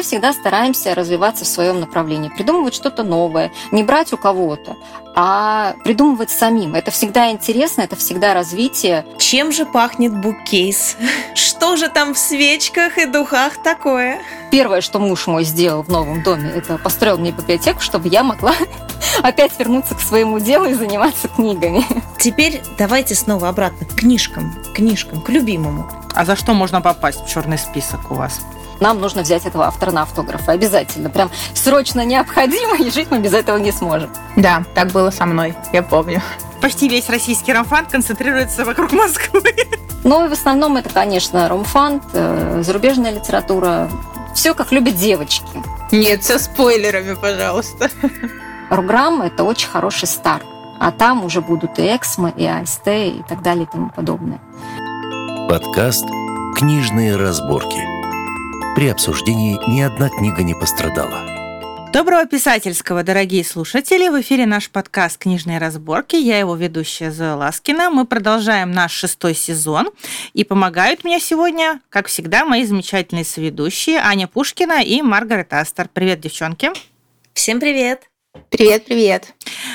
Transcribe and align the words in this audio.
мы 0.00 0.04
всегда 0.04 0.32
стараемся 0.32 0.94
развиваться 0.94 1.44
в 1.44 1.48
своем 1.48 1.78
направлении, 1.78 2.30
придумывать 2.30 2.72
что-то 2.74 3.02
новое, 3.02 3.52
не 3.70 3.82
брать 3.82 4.14
у 4.14 4.16
кого-то, 4.16 4.78
а 5.14 5.74
придумывать 5.84 6.30
самим. 6.30 6.74
Это 6.74 6.90
всегда 6.90 7.30
интересно, 7.30 7.82
это 7.82 7.96
всегда 7.96 8.32
развитие. 8.32 9.04
Чем 9.18 9.52
же 9.52 9.66
пахнет 9.66 10.18
буккейс? 10.18 10.96
Что 11.34 11.76
же 11.76 11.90
там 11.90 12.14
в 12.14 12.18
свечках 12.18 12.96
и 12.96 13.04
духах 13.04 13.62
такое? 13.62 14.22
Первое, 14.50 14.80
что 14.80 14.98
муж 15.00 15.26
мой 15.26 15.44
сделал 15.44 15.82
в 15.82 15.88
новом 15.88 16.22
доме, 16.22 16.50
это 16.50 16.78
построил 16.78 17.18
мне 17.18 17.32
библиотеку, 17.32 17.82
чтобы 17.82 18.08
я 18.08 18.24
могла 18.24 18.54
опять 19.22 19.52
вернуться 19.58 19.94
к 19.94 20.00
своему 20.00 20.38
делу 20.38 20.64
и 20.64 20.72
заниматься 20.72 21.28
книгами. 21.28 21.84
Теперь 22.18 22.62
давайте 22.78 23.14
снова 23.14 23.50
обратно 23.50 23.84
к 23.84 23.96
книжкам, 23.96 24.54
книжкам, 24.74 25.20
к 25.20 25.28
любимому. 25.28 25.90
А 26.14 26.24
за 26.24 26.36
что 26.36 26.54
можно 26.54 26.80
попасть 26.80 27.20
в 27.20 27.28
черный 27.28 27.58
список 27.58 28.10
у 28.10 28.14
вас? 28.14 28.40
Нам 28.80 29.00
нужно 29.00 29.22
взять 29.22 29.46
этого 29.46 29.66
автора 29.66 29.92
на 29.92 30.02
автографы. 30.02 30.50
Обязательно. 30.50 31.10
Прям 31.10 31.30
срочно 31.54 32.04
необходимо, 32.04 32.76
и 32.76 32.90
жить 32.90 33.08
мы 33.10 33.18
без 33.18 33.34
этого 33.34 33.58
не 33.58 33.72
сможем. 33.72 34.10
Да, 34.36 34.64
так 34.74 34.88
было 34.88 35.10
со 35.10 35.26
мной, 35.26 35.54
я 35.72 35.82
помню. 35.82 36.22
Почти 36.60 36.88
весь 36.88 37.08
российский 37.08 37.52
ромфан 37.52 37.86
концентрируется 37.86 38.64
вокруг 38.64 38.92
Москвы. 38.92 39.42
Ну 40.02 40.24
и 40.24 40.28
в 40.28 40.32
основном 40.32 40.76
это, 40.76 40.88
конечно, 40.88 41.48
ромфант, 41.48 42.04
э, 42.12 42.62
зарубежная 42.64 43.12
литература. 43.12 43.90
Все, 44.34 44.54
как 44.54 44.72
любят 44.72 44.96
девочки. 44.96 45.44
Нет, 45.92 46.24
со 46.24 46.38
спойлерами, 46.38 47.14
пожалуйста. 47.14 47.90
Руграм– 48.70 49.22
это 49.22 49.44
очень 49.44 49.68
хороший 49.68 50.06
старт. 50.06 50.44
А 50.78 50.92
там 50.92 51.24
уже 51.24 51.42
будут 51.42 51.78
и 51.78 51.82
Эксмо, 51.94 52.30
и 52.30 52.46
АСТ, 52.46 52.86
и 52.86 53.22
так 53.28 53.42
далее, 53.42 53.64
и 53.64 53.68
тому 53.70 53.90
подобное. 53.90 54.40
Подкаст 55.48 56.06
«Книжные 56.56 57.16
разборки». 57.16 57.99
При 58.80 58.88
обсуждении 58.88 59.58
ни 59.68 59.82
одна 59.82 60.08
книга 60.08 60.42
не 60.42 60.54
пострадала. 60.54 61.90
Доброго 61.92 62.24
писательского, 62.24 63.02
дорогие 63.02 63.44
слушатели! 63.44 64.08
В 64.08 64.18
эфире 64.22 64.46
наш 64.46 64.70
подкаст 64.70 65.18
«Книжные 65.18 65.58
разборки». 65.58 66.16
Я 66.16 66.38
его 66.38 66.56
ведущая 66.56 67.10
Зоя 67.10 67.34
Ласкина. 67.34 67.90
Мы 67.90 68.06
продолжаем 68.06 68.72
наш 68.72 68.92
шестой 68.92 69.34
сезон. 69.34 69.90
И 70.32 70.44
помогают 70.44 71.04
мне 71.04 71.20
сегодня, 71.20 71.82
как 71.90 72.06
всегда, 72.06 72.46
мои 72.46 72.64
замечательные 72.64 73.26
соведущие 73.26 73.98
Аня 73.98 74.26
Пушкина 74.26 74.82
и 74.82 75.02
Маргарет 75.02 75.52
Астер. 75.52 75.90
Привет, 75.92 76.20
девчонки! 76.20 76.70
Всем 77.34 77.60
привет! 77.60 78.09
Привет, 78.50 78.84
привет. 78.84 79.34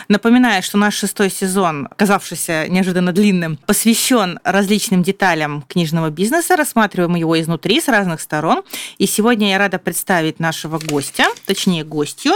Напоминаю, 0.09 0.61
что 0.61 0.77
наш 0.77 0.95
шестой 0.95 1.29
сезон, 1.29 1.87
оказавшийся 1.89 2.67
неожиданно 2.67 3.13
длинным, 3.13 3.57
посвящен 3.57 4.39
различным 4.43 5.01
деталям 5.01 5.63
книжного 5.67 6.09
бизнеса. 6.09 6.55
Рассматриваем 6.55 7.15
его 7.15 7.39
изнутри, 7.41 7.81
с 7.81 7.87
разных 7.87 8.21
сторон. 8.21 8.63
И 8.97 9.07
сегодня 9.07 9.49
я 9.49 9.57
рада 9.57 9.79
представить 9.79 10.39
нашего 10.39 10.77
гостя, 10.77 11.25
точнее 11.45 11.83
гостью. 11.83 12.33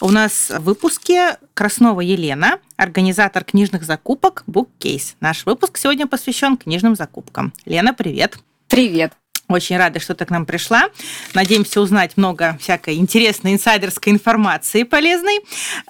У 0.00 0.10
нас 0.10 0.50
в 0.50 0.64
выпуске 0.64 1.36
Краснова 1.54 2.00
Елена, 2.00 2.58
организатор 2.76 3.44
книжных 3.44 3.84
закупок 3.84 4.44
Bookcase. 4.48 5.14
Наш 5.20 5.46
выпуск 5.46 5.78
сегодня 5.78 6.06
посвящен 6.06 6.56
книжным 6.56 6.96
закупкам. 6.96 7.52
Лена, 7.64 7.94
привет. 7.94 8.38
Привет. 8.68 9.12
Очень 9.48 9.76
рада, 9.76 10.00
что 10.00 10.14
ты 10.14 10.24
к 10.24 10.30
нам 10.30 10.46
пришла. 10.46 10.88
Надеемся 11.34 11.80
узнать 11.80 12.16
много 12.16 12.56
всякой 12.60 12.96
интересной 12.96 13.54
инсайдерской 13.54 14.12
информации 14.12 14.84
полезной. 14.84 15.40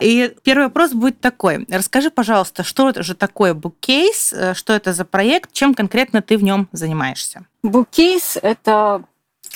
И 0.00 0.34
первый 0.42 0.64
вопрос 0.64 0.92
будет 0.92 1.20
такой. 1.20 1.66
Расскажи, 1.70 2.10
пожалуйста, 2.10 2.64
что 2.64 2.88
это 2.88 3.02
же 3.02 3.14
такое 3.14 3.54
буккейс, 3.54 4.32
э, 4.32 4.54
что 4.54 4.72
это 4.72 4.92
за 4.92 5.04
проект, 5.04 5.52
чем 5.52 5.74
конкретно 5.74 6.22
ты 6.22 6.36
в 6.36 6.42
нем 6.42 6.68
занимаешься? 6.72 7.46
Буккейс– 7.62 8.38
это 8.42 9.04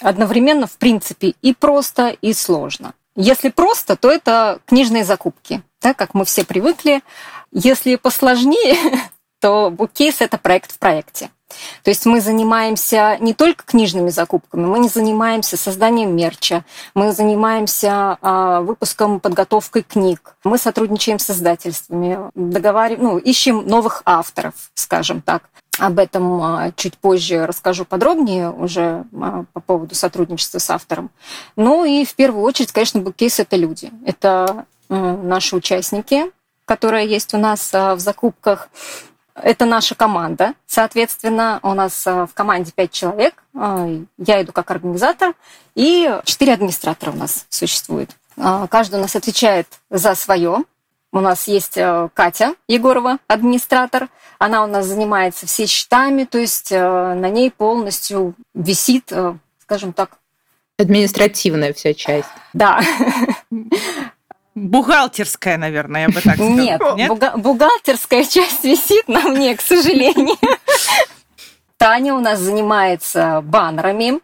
одновременно, 0.00 0.66
в 0.66 0.76
принципе, 0.76 1.34
и 1.42 1.54
просто, 1.54 2.08
и 2.08 2.32
сложно. 2.32 2.94
Если 3.16 3.48
просто, 3.48 3.96
то 3.96 4.10
это 4.10 4.60
книжные 4.66 5.04
закупки, 5.04 5.62
так 5.80 5.96
как 5.96 6.14
мы 6.14 6.24
все 6.24 6.44
привыкли. 6.44 7.02
Если 7.50 7.96
посложнее, 7.96 8.76
то 9.40 9.70
буккейс– 9.70 10.16
это 10.20 10.38
проект 10.38 10.72
в 10.72 10.78
проекте. 10.78 11.30
То 11.82 11.90
есть 11.90 12.06
мы 12.06 12.20
занимаемся 12.20 13.16
не 13.20 13.32
только 13.32 13.64
книжными 13.64 14.08
закупками, 14.10 14.66
мы 14.66 14.78
не 14.80 14.88
занимаемся 14.88 15.56
созданием 15.56 16.14
мерча, 16.14 16.64
мы 16.94 17.12
занимаемся 17.12 18.18
а, 18.20 18.60
выпуском, 18.62 19.20
подготовкой 19.20 19.82
книг, 19.82 20.36
мы 20.42 20.58
сотрудничаем 20.58 21.18
с 21.18 21.30
издательствами, 21.30 22.18
договариваем, 22.34 23.04
ну, 23.04 23.18
ищем 23.18 23.66
новых 23.66 24.02
авторов, 24.04 24.54
скажем 24.74 25.20
так. 25.20 25.44
Об 25.78 25.98
этом 25.98 26.42
а, 26.42 26.72
чуть 26.74 26.98
позже 26.98 27.46
расскажу 27.46 27.84
подробнее 27.84 28.50
уже 28.50 29.04
а, 29.14 29.44
по 29.52 29.60
поводу 29.60 29.94
сотрудничества 29.94 30.58
с 30.58 30.68
автором. 30.70 31.10
Ну 31.54 31.84
и 31.84 32.04
в 32.04 32.14
первую 32.14 32.42
очередь, 32.42 32.72
конечно, 32.72 33.00
буккейс– 33.00 33.38
это 33.40 33.56
люди. 33.56 33.92
Это 34.04 34.66
наши 34.88 35.56
участники, 35.56 36.30
которые 36.64 37.08
есть 37.08 37.34
у 37.34 37.38
нас 37.38 37.72
в 37.72 37.98
закупках. 37.98 38.68
Это 39.42 39.66
наша 39.66 39.94
команда. 39.94 40.54
Соответственно, 40.66 41.60
у 41.62 41.74
нас 41.74 42.06
э, 42.06 42.26
в 42.26 42.32
команде 42.32 42.72
пять 42.74 42.90
человек. 42.90 43.42
Э, 43.54 44.00
я 44.18 44.42
иду 44.42 44.52
как 44.52 44.70
организатор, 44.70 45.34
и 45.74 46.10
четыре 46.24 46.54
администратора 46.54 47.10
у 47.10 47.16
нас 47.16 47.46
существует. 47.50 48.16
Э, 48.36 48.66
каждый 48.70 48.96
у 48.96 49.02
нас 49.02 49.14
отвечает 49.14 49.68
за 49.90 50.14
свое. 50.14 50.64
У 51.12 51.20
нас 51.20 51.48
есть 51.48 51.78
Катя 52.14 52.54
Егорова, 52.68 53.18
администратор. 53.26 54.08
Она 54.38 54.64
у 54.64 54.66
нас 54.66 54.86
занимается 54.86 55.46
все 55.46 55.64
счетами, 55.66 56.24
то 56.24 56.36
есть 56.36 56.70
на 56.72 57.30
ней 57.30 57.50
полностью 57.50 58.34
висит, 58.52 59.10
скажем 59.62 59.94
так, 59.94 60.18
Административная 60.78 61.72
вся 61.72 61.94
часть. 61.94 62.28
Да. 62.52 62.82
Бухгалтерская, 64.56 65.58
наверное, 65.58 66.02
я 66.02 66.08
бы 66.08 66.14
так 66.14 66.36
сказала. 66.36 66.48
Нет, 66.48 66.80
Нет? 66.96 67.36
бухгалтерская 67.36 68.24
часть 68.24 68.64
висит 68.64 69.06
на 69.06 69.20
мне, 69.28 69.54
к 69.54 69.60
сожалению. 69.60 70.34
Таня 71.76 72.14
у 72.14 72.20
нас 72.20 72.40
занимается 72.40 73.42
баннерами, 73.42 74.20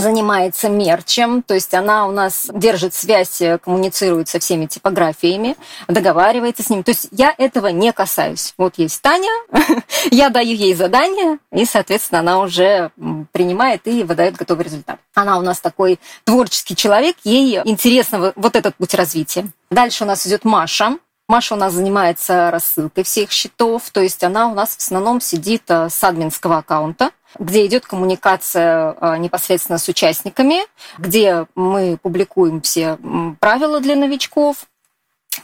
занимается 0.00 0.68
мерчем, 0.68 1.42
то 1.42 1.54
есть 1.54 1.74
она 1.74 2.06
у 2.06 2.12
нас 2.12 2.50
держит 2.52 2.94
связь, 2.94 3.40
коммуницирует 3.62 4.28
со 4.28 4.38
всеми 4.38 4.66
типографиями, 4.66 5.56
договаривается 5.88 6.62
с 6.62 6.70
ними. 6.70 6.82
То 6.82 6.90
есть 6.90 7.08
я 7.10 7.34
этого 7.36 7.68
не 7.68 7.92
касаюсь. 7.92 8.54
Вот 8.58 8.74
есть 8.76 9.00
Таня, 9.02 9.30
я 10.10 10.30
даю 10.30 10.54
ей 10.54 10.74
задание, 10.74 11.38
и, 11.52 11.64
соответственно, 11.64 12.20
она 12.20 12.40
уже 12.40 12.90
принимает 13.32 13.86
и 13.86 14.02
выдает 14.02 14.36
готовый 14.36 14.64
результат. 14.64 14.98
Она 15.14 15.38
у 15.38 15.42
нас 15.42 15.60
такой 15.60 15.98
творческий 16.24 16.76
человек, 16.76 17.16
ей 17.24 17.60
интересно 17.64 18.32
вот 18.36 18.56
этот 18.56 18.76
путь 18.76 18.94
развития. 18.94 19.46
Дальше 19.70 20.04
у 20.04 20.06
нас 20.06 20.26
идет 20.26 20.44
Маша. 20.44 20.98
Маша 21.26 21.54
у 21.54 21.56
нас 21.56 21.72
занимается 21.72 22.50
рассылкой 22.50 23.02
всех 23.04 23.30
счетов, 23.32 23.88
то 23.90 24.00
есть 24.00 24.22
она 24.22 24.48
у 24.48 24.54
нас 24.54 24.76
в 24.76 24.80
основном 24.80 25.22
сидит 25.22 25.62
э, 25.68 25.88
с 25.88 26.04
админского 26.04 26.58
аккаунта, 26.58 27.12
где 27.38 27.64
идет 27.64 27.86
коммуникация 27.86 28.94
э, 29.00 29.16
непосредственно 29.16 29.78
с 29.78 29.88
участниками, 29.88 30.56
где 30.98 31.46
мы 31.54 31.96
публикуем 32.02 32.60
все 32.60 32.98
правила 33.40 33.80
для 33.80 33.96
новичков, 33.96 34.66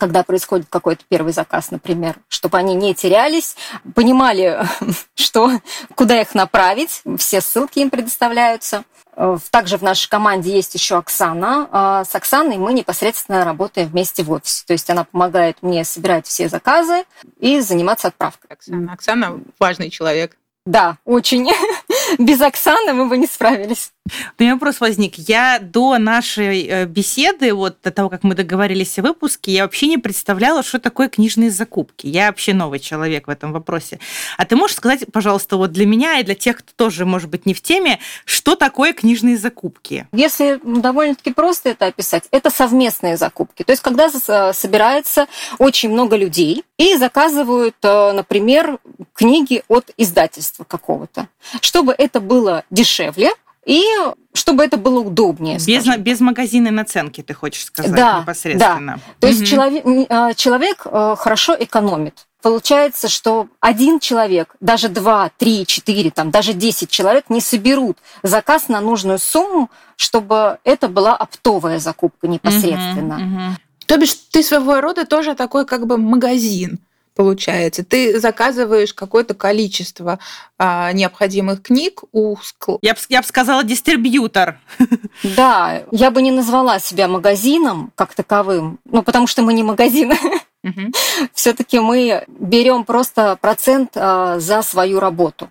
когда 0.01 0.25
происходит 0.25 0.67
какой-то 0.69 1.05
первый 1.09 1.33
заказ, 1.33 1.71
например, 1.71 2.17
чтобы 2.29 2.57
они 2.57 2.75
не 2.75 2.95
терялись, 2.95 3.55
понимали, 3.95 4.59
что, 5.15 5.53
куда 5.95 6.21
их 6.21 6.35
направить, 6.35 7.03
все 7.19 7.41
ссылки 7.41 7.79
им 7.79 7.91
предоставляются. 7.91 8.85
Э, 9.15 9.37
также 9.51 9.77
в 9.77 9.83
нашей 9.83 10.09
команде 10.09 10.53
есть 10.53 10.75
еще 10.75 10.97
Оксана. 10.97 11.69
А 11.71 12.05
с 12.05 12.15
Оксаной 12.15 12.57
мы 12.57 12.73
непосредственно 12.73 13.45
работаем 13.45 13.89
вместе 13.89 14.23
в 14.23 14.33
офисе. 14.33 14.65
То 14.67 14.73
есть 14.73 14.89
она 14.89 15.05
помогает 15.05 15.59
мне 15.63 15.85
собирать 15.85 16.27
все 16.27 16.49
заказы 16.49 17.05
и 17.39 17.61
заниматься 17.61 18.09
отправкой. 18.09 18.51
Оксана, 18.51 18.93
Оксана 18.95 19.41
важный 19.59 19.91
человек. 19.91 20.37
Да, 20.67 20.97
очень. 21.05 21.51
Без 22.19 22.41
Оксаны 22.41 22.93
мы 22.93 23.07
бы 23.07 23.17
не 23.17 23.27
справились. 23.27 23.93
У 24.39 24.43
меня 24.43 24.55
вопрос 24.55 24.81
возник. 24.81 25.15
Я 25.17 25.59
до 25.61 25.99
нашей 25.99 26.67
э, 26.67 26.87
беседы, 26.87 27.55
вот 27.55 27.79
до 27.83 27.91
того, 27.91 28.09
как 28.09 28.23
мы 28.23 28.35
договорились 28.35 28.99
о 28.99 29.03
выпуске, 29.03 29.53
я 29.53 29.63
вообще 29.63 29.87
не 29.87 29.99
представляла, 29.99 30.63
что 30.63 30.79
такое 30.79 31.09
книжные 31.09 31.51
закупки. 31.51 32.07
Я 32.07 32.27
вообще 32.29 32.55
новый 32.55 32.81
человек 32.81 33.27
в 33.27 33.31
этом 33.31 33.53
вопросе. 33.53 34.01
А 34.37 34.45
ты 34.45 34.57
можешь 34.57 34.77
сказать, 34.77 35.05
пожалуйста, 35.13 35.57
вот 35.57 35.73
для 35.73 35.87
меня 35.87 36.19
и 36.19 36.25
для 36.25 36.35
тех, 36.35 36.59
кто 36.59 36.73
тоже, 36.77 37.05
может 37.05 37.31
быть, 37.31 37.47
не 37.47 37.55
в 37.55 37.61
теме, 37.61 38.01
что 38.25 38.57
такое 38.57 38.93
книжные 38.93 39.37
закупки? 39.37 40.07
Если 40.13 40.61
довольно-таки 40.65 41.33
просто 41.33 41.71
это 41.71 41.87
описать, 41.87 42.25
это 42.31 42.51
совместные 42.51 43.17
закупки. 43.17 43.63
То 43.63 43.73
есть, 43.73 43.83
когда 43.83 44.11
собирается 44.53 45.27
очень 45.59 45.91
много 45.91 46.17
людей 46.17 46.65
и 46.79 46.97
заказывают, 46.97 47.77
э, 47.83 48.13
например, 48.13 48.79
книги 49.15 49.63
от 49.69 49.91
издательства 49.97 50.65
какого-то, 50.65 51.29
чтобы 51.61 51.95
это 52.01 52.21
было 52.21 52.65
дешевле, 52.71 53.33
и 53.67 53.85
чтобы 54.33 54.65
это 54.65 54.77
было 54.77 55.01
удобнее. 55.01 55.59
Без, 55.59 55.87
без 55.99 56.21
магазинной 56.21 56.71
наценки, 56.71 57.23
ты 57.23 57.35
хочешь 57.35 57.65
сказать, 57.67 57.93
да, 57.93 58.21
непосредственно. 58.21 58.97
Да. 58.97 59.03
То 59.21 59.27
угу. 59.27 59.35
есть 59.35 59.47
человек, 59.51 59.85
а, 60.09 60.35
человек 60.35 60.87
э, 60.87 61.15
хорошо 61.19 61.55
экономит. 61.59 62.27
Получается, 62.43 63.09
что 63.09 63.49
один 63.61 64.01
человек, 64.01 64.57
даже 64.61 64.89
два, 64.89 65.31
три, 65.37 65.67
четыре, 65.67 66.11
там, 66.11 66.31
даже 66.31 66.55
десять 66.55 66.89
человек 66.89 67.27
не 67.29 67.43
соберут 67.43 67.99
заказ 68.23 68.69
на 68.69 68.81
нужную 68.81 69.19
сумму, 69.19 69.71
чтобы 69.97 70.59
это 70.65 70.89
была 70.89 71.15
оптовая 71.15 71.79
закупка 71.79 72.29
непосредственно. 72.29 73.19
Мгм, 73.19 73.35
мгм. 73.35 73.57
То 73.87 73.99
бишь 73.99 74.15
ты 74.15 74.43
своего 74.43 74.81
рода 74.81 75.05
тоже 75.05 75.35
такой 75.35 75.67
как 75.67 75.87
бы 75.87 75.99
магазин 75.99 76.79
получается. 77.21 77.85
Ты 77.85 78.19
заказываешь 78.19 78.95
какое-то 78.95 79.35
количество 79.35 80.19
а, 80.59 80.91
необходимых 80.93 81.63
книг 81.63 82.03
у 82.13 82.37
скл... 82.39 82.79
Я 82.81 82.95
бы 82.95 83.01
я 83.11 83.21
б 83.21 83.27
сказала 83.27 83.63
дистрибьютор. 83.63 84.59
Да, 85.37 85.83
я 85.91 86.11
бы 86.11 86.23
не 86.23 86.31
назвала 86.31 86.79
себя 86.79 87.09
магазином 87.09 87.93
как 87.95 88.15
таковым, 88.15 88.79
ну, 88.87 89.03
потому 89.03 89.27
что 89.27 89.43
мы 89.43 89.53
не 89.53 89.63
магазин. 89.63 90.15
Мгм. 90.63 90.95
Все-таки 91.35 91.79
мы 91.79 92.25
берем 92.27 92.85
просто 92.85 93.37
процент 93.37 93.91
а, 93.97 94.41
за 94.41 94.63
свою 94.63 94.99
работу, 94.99 95.51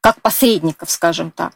как 0.00 0.22
посредников, 0.22 0.92
скажем 0.92 1.32
так. 1.32 1.54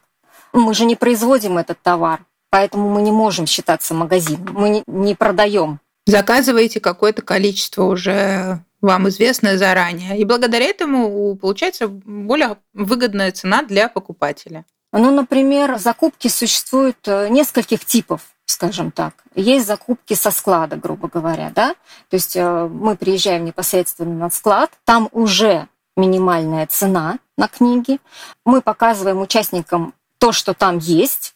Мы 0.52 0.74
же 0.74 0.84
не 0.84 0.96
производим 0.96 1.58
этот 1.58 1.80
товар, 1.80 2.24
поэтому 2.50 2.90
мы 2.90 3.02
не 3.02 3.12
можем 3.12 3.46
считаться 3.46 3.94
магазином. 3.94 4.52
Мы 4.52 4.68
не, 4.68 4.82
не 4.88 5.14
продаем. 5.14 5.78
Заказываете 6.06 6.80
какое-то 6.80 7.22
количество 7.22 7.84
уже 7.84 8.64
вам 8.84 9.08
известное 9.08 9.58
заранее. 9.58 10.18
И 10.18 10.24
благодаря 10.24 10.66
этому 10.66 11.36
получается 11.36 11.88
более 11.88 12.58
выгодная 12.72 13.32
цена 13.32 13.62
для 13.62 13.88
покупателя. 13.88 14.64
Ну, 14.92 15.10
например, 15.10 15.78
закупки 15.78 16.28
существуют 16.28 16.98
э, 17.08 17.28
нескольких 17.28 17.84
типов, 17.84 18.20
скажем 18.46 18.92
так. 18.92 19.14
Есть 19.34 19.66
закупки 19.66 20.14
со 20.14 20.30
склада, 20.30 20.76
грубо 20.76 21.08
говоря, 21.08 21.50
да? 21.52 21.74
То 22.10 22.14
есть 22.14 22.36
э, 22.36 22.68
мы 22.68 22.96
приезжаем 22.96 23.44
непосредственно 23.44 24.14
на 24.14 24.30
склад, 24.30 24.70
там 24.84 25.08
уже 25.10 25.66
минимальная 25.96 26.66
цена 26.66 27.18
на 27.36 27.48
книги. 27.48 27.98
Мы 28.44 28.60
показываем 28.60 29.20
участникам 29.20 29.94
то, 30.18 30.30
что 30.30 30.54
там 30.54 30.78
есть, 30.78 31.34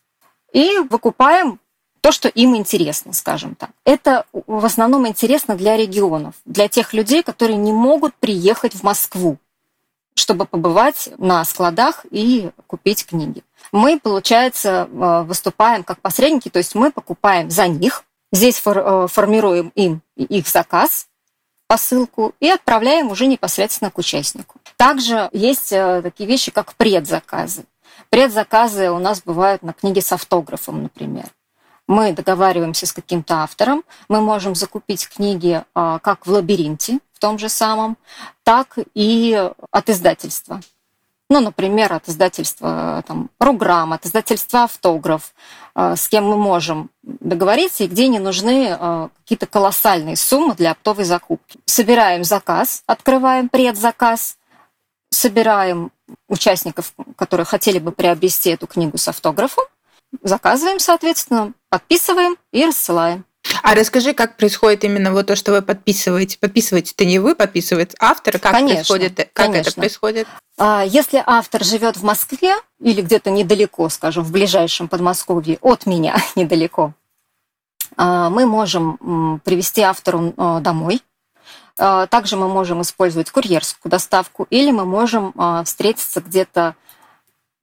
и 0.53 0.79
выкупаем 0.89 1.59
то, 2.00 2.12
что 2.12 2.29
им 2.29 2.56
интересно, 2.56 3.12
скажем 3.12 3.55
так. 3.55 3.71
Это 3.85 4.25
в 4.33 4.65
основном 4.65 5.06
интересно 5.06 5.56
для 5.56 5.77
регионов, 5.77 6.35
для 6.45 6.69
тех 6.69 6.93
людей, 6.93 7.23
которые 7.23 7.56
не 7.56 7.73
могут 7.73 8.15
приехать 8.15 8.75
в 8.75 8.83
Москву, 8.83 9.39
чтобы 10.15 10.47
побывать 10.47 11.11
на 11.19 11.45
складах 11.45 12.05
и 12.11 12.50
купить 12.67 13.06
книги. 13.06 13.43
Мы, 13.73 13.99
получается, 14.00 14.89
э, 14.91 15.23
выступаем 15.23 15.85
как 15.85 16.00
посредники, 16.00 16.49
то 16.49 16.59
есть 16.59 16.75
мы 16.75 16.91
покупаем 16.91 17.50
за 17.50 17.69
них, 17.69 18.05
здесь 18.33 18.59
фор- 18.59 19.05
э, 19.05 19.09
формируем 19.09 19.73
им 19.75 20.03
их 20.17 20.49
заказ, 20.49 21.09
посылку 21.67 22.35
и 22.41 22.49
отправляем 22.49 23.11
уже 23.11 23.27
непосредственно 23.27 23.91
к 23.91 23.99
участнику. 23.99 24.56
Также 24.77 25.29
есть 25.33 25.73
э, 25.73 26.00
такие 26.03 26.29
вещи, 26.29 26.50
как 26.50 26.75
предзаказы. 26.75 27.65
Предзаказы 28.09 28.91
у 28.91 28.99
нас 28.99 29.23
бывают 29.23 29.62
на 29.62 29.73
книги 29.73 30.00
с 30.00 30.11
автографом, 30.12 30.83
например. 30.83 31.27
Мы 31.88 32.12
договариваемся 32.12 32.87
с 32.87 32.93
каким-то 32.93 33.43
автором, 33.43 33.82
мы 34.08 34.20
можем 34.20 34.55
закупить 34.55 35.08
книги 35.08 35.64
а, 35.75 35.99
как 35.99 36.26
в 36.26 36.31
лабиринте, 36.31 37.00
в 37.14 37.19
том 37.19 37.38
же 37.38 37.49
самом, 37.49 37.96
так 38.44 38.79
и 38.94 39.50
от 39.70 39.88
издательства. 39.88 40.61
Ну, 41.31 41.40
например, 41.40 41.93
от 41.93 42.08
издательства 42.08 43.02
там, 43.06 43.31
Руграм, 43.40 43.93
от 43.93 44.05
издательства 44.05 44.64
Автограф, 44.64 45.35
а, 45.75 45.96
с 45.96 46.08
кем 46.08 46.25
мы 46.29 46.37
можем 46.37 46.90
договориться 47.02 47.85
и 47.85 47.88
где 47.88 48.08
не 48.08 48.19
нужны 48.19 48.69
а, 48.70 49.08
какие-то 49.23 49.46
колоссальные 49.46 50.17
суммы 50.17 50.55
для 50.55 50.73
оптовой 50.73 51.05
закупки. 51.05 51.58
Собираем 51.64 52.23
заказ, 52.23 52.82
открываем 52.87 53.49
предзаказ, 53.49 54.37
собираем 55.11 55.90
участников, 56.29 56.93
которые 57.17 57.46
хотели 57.46 57.79
бы 57.79 57.93
приобрести 57.93 58.50
эту 58.50 58.67
книгу 58.67 58.99
с 58.99 59.08
автографом, 59.08 59.64
заказываем, 60.22 60.78
соответственно, 60.78 61.52
подписываем 61.69 62.37
и 62.52 62.64
рассылаем. 62.64 63.25
А 63.62 63.75
расскажи, 63.75 64.14
как 64.14 64.37
происходит 64.37 64.84
именно 64.84 65.12
вот 65.12 65.26
то, 65.26 65.37
что 65.37 65.52
вы 65.52 65.62
подписываете. 65.62 66.38
Подписываете 66.38 66.93
это 66.94 67.05
не 67.05 67.19
вы, 67.19 67.34
подписывает 67.34 67.94
автор. 67.99 68.38
Как 68.38 68.52
Конечно, 68.52 68.76
происходит? 68.76 69.16
Как 69.16 69.28
это 69.28 69.52
конечно. 69.52 69.72
происходит? 69.72 70.28
А 70.58 70.84
Если 70.84 71.22
автор 71.25 71.64
живет 71.64 71.96
в 71.96 72.05
Москве 72.05 72.55
или 72.81 73.00
где-то 73.00 73.31
недалеко, 73.31 73.88
скажем, 73.88 74.25
в 74.25 74.32
ближайшем 74.32 74.88
Подмосковье, 74.88 75.58
от 75.62 75.87
меня 75.87 76.16
недалеко, 76.37 76.93
а, 77.96 78.31
мы 78.31 78.46
можем 78.46 79.40
привести 79.44 79.82
автору 79.82 80.34
э, 80.37 80.58
домой. 80.61 81.02
А, 81.78 82.06
Также 82.06 82.37
мы 82.37 82.49
можем 82.49 82.82
использовать 82.82 83.31
курьерскую 83.31 83.90
доставку, 83.90 84.46
или 84.50 84.70
мы 84.70 84.84
можем 84.84 85.32
а, 85.37 85.64
встретиться 85.64 86.20
где-то 86.20 86.75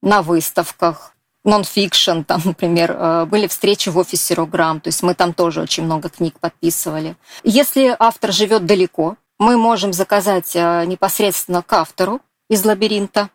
на 0.02 0.22
выставках, 0.22 1.12
нон-фикшн, 1.46 2.22
там, 2.22 2.42
например, 2.44 2.92
э, 2.92 3.24
были 3.24 3.46
встречи 3.46 3.88
в 3.88 3.96
офисе 3.96 4.34
Рограм, 4.34 4.80
то 4.80 4.88
есть 4.88 5.02
мы 5.02 5.14
там 5.14 5.32
тоже 5.32 5.62
очень 5.62 5.84
много 5.84 6.08
книг 6.08 6.38
подписывали. 6.38 7.16
Если 7.44 7.94
автор 7.98 8.32
живет 8.32 8.66
далеко, 8.66 9.16
мы 9.38 9.56
можем 9.56 9.92
заказать 9.92 10.54
э, 10.54 10.84
непосредственно 10.86 11.62
к 11.62 11.72
автору 11.72 12.20
из 12.50 12.64
лабиринта. 12.64 13.30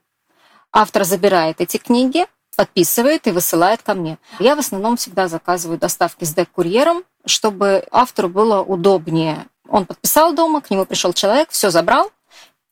Автор 0.72 1.04
забирает 1.04 1.62
эти 1.62 1.78
книги, 1.78 2.26
подписывает 2.56 3.28
и 3.28 3.32
высылает 3.32 3.82
ко 3.82 3.94
мне. 3.94 4.18
Я 4.40 4.56
в 4.56 4.60
основном 4.60 4.98
всегда 4.98 5.28
заказываю 5.28 5.80
доставки 5.80 6.24
с 6.24 6.34
дек-курьером, 6.34 7.04
чтобы 7.26 7.86
автору 7.92 8.30
было 8.30 8.62
удобнее. 8.62 9.48
Он 9.68 9.86
подписал 9.86 10.34
дома, 10.34 10.62
к 10.62 10.70
нему 10.70 10.86
пришел 10.86 11.14
человек, 11.14 11.50
все 11.52 11.70
забрал, 11.70 12.12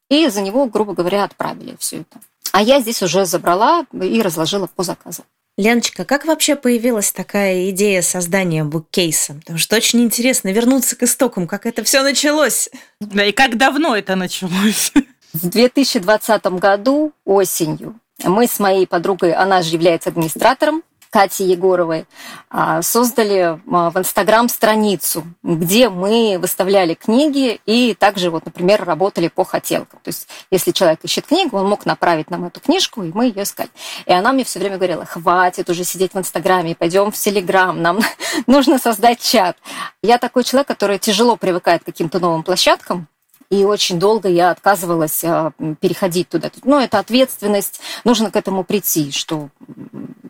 и 0.10 0.28
за 0.28 0.42
него, 0.42 0.66
грубо 0.66 0.94
говоря, 0.94 1.24
отправили 1.24 1.76
все 1.80 2.02
это. 2.02 2.20
А 2.52 2.62
я 2.62 2.80
здесь 2.82 3.02
уже 3.02 3.26
забрала 3.26 3.86
и 3.94 4.22
разложила 4.22 4.68
по 4.68 4.84
заказу. 4.84 5.24
Леночка, 5.58 6.06
как 6.06 6.26
вообще 6.26 6.56
появилась 6.56 7.12
такая 7.12 7.70
идея 7.72 8.02
создания 8.02 8.64
буккейса? 8.64 9.34
Потому 9.34 9.60
что 9.60 9.76
очень 9.76 10.02
интересно 10.02 10.54
вернуться 10.54 10.96
к 10.96 11.04
истокам, 11.04 11.48
как 11.48 11.66
это 11.66 11.84
все 11.84 12.02
началось. 12.02 12.70
Да, 13.02 13.26
и 13.26 13.34
как 13.34 13.58
давно 13.58 13.96
это 13.96 14.16
началось? 14.16 14.94
В 15.34 15.50
2020 15.50 16.46
году 16.60 17.12
осенью 17.26 18.00
мы 18.24 18.48
с 18.48 18.60
моей 18.60 18.88
подругой, 18.88 19.34
она 19.34 19.62
же 19.62 19.74
является 19.74 20.10
администратором, 20.10 20.82
Катей 21.10 21.48
Егоровой, 21.48 22.06
а, 22.50 22.82
создали 22.82 23.60
а, 23.72 23.90
в 23.90 23.98
Инстаграм 23.98 24.48
страницу, 24.48 25.24
где 25.42 25.90
мы 25.90 26.38
выставляли 26.40 26.94
книги 26.94 27.60
и 27.66 27.96
также, 27.96 28.30
вот, 28.30 28.46
например, 28.46 28.84
работали 28.86 29.28
по 29.28 29.44
хотелкам. 29.44 30.00
То 30.04 30.10
есть, 30.10 30.28
если 30.52 30.72
человек 30.72 31.00
ищет 31.04 31.26
книгу, 31.26 31.58
он 31.58 31.68
мог 31.68 31.86
направить 31.86 32.30
нам 32.30 32.46
эту 32.46 32.60
книжку, 32.60 33.04
и 33.04 33.12
мы 33.12 33.26
ее 33.26 33.44
искали. 33.44 33.70
И 34.06 34.14
она 34.14 34.32
мне 34.34 34.44
все 34.44 34.60
время 34.60 34.78
говорила, 34.78 35.06
хватит 35.06 35.70
уже 35.70 35.84
сидеть 35.84 36.14
в 36.14 36.20
Инстаграме, 36.20 36.76
пойдем 36.76 37.12
в 37.12 37.16
Телеграм, 37.16 37.82
нам 37.82 38.00
нужно 38.48 38.78
создать 38.78 39.20
чат. 39.20 39.58
Я 40.04 40.20
такой 40.20 40.44
человек, 40.44 40.68
который 40.68 41.00
тяжело 41.00 41.38
привыкает 41.38 41.82
к 41.82 41.86
каким-то 41.86 42.20
новым 42.20 42.44
площадкам, 42.44 43.08
и 43.50 43.66
очень 43.66 44.00
долго 44.00 44.30
я 44.30 44.52
отказывалась 44.52 45.24
а, 45.24 45.52
переходить 45.80 46.30
туда. 46.30 46.52
Ну, 46.64 46.80
это 46.80 47.00
ответственность, 47.00 47.80
нужно 48.04 48.32
к 48.32 48.36
этому 48.36 48.64
прийти, 48.64 49.12
что 49.12 49.50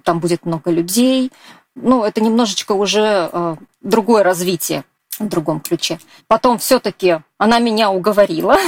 там 0.03 0.19
будет 0.19 0.45
много 0.45 0.71
людей. 0.71 1.31
Ну, 1.75 2.03
это 2.03 2.21
немножечко 2.21 2.71
уже 2.73 3.29
а, 3.31 3.57
другое 3.81 4.23
развитие 4.23 4.85
в 5.19 5.27
другом 5.27 5.59
ключе. 5.59 5.99
Потом 6.27 6.57
все-таки 6.59 7.19
она 7.37 7.59
меня 7.59 7.91
уговорила, 7.91 8.57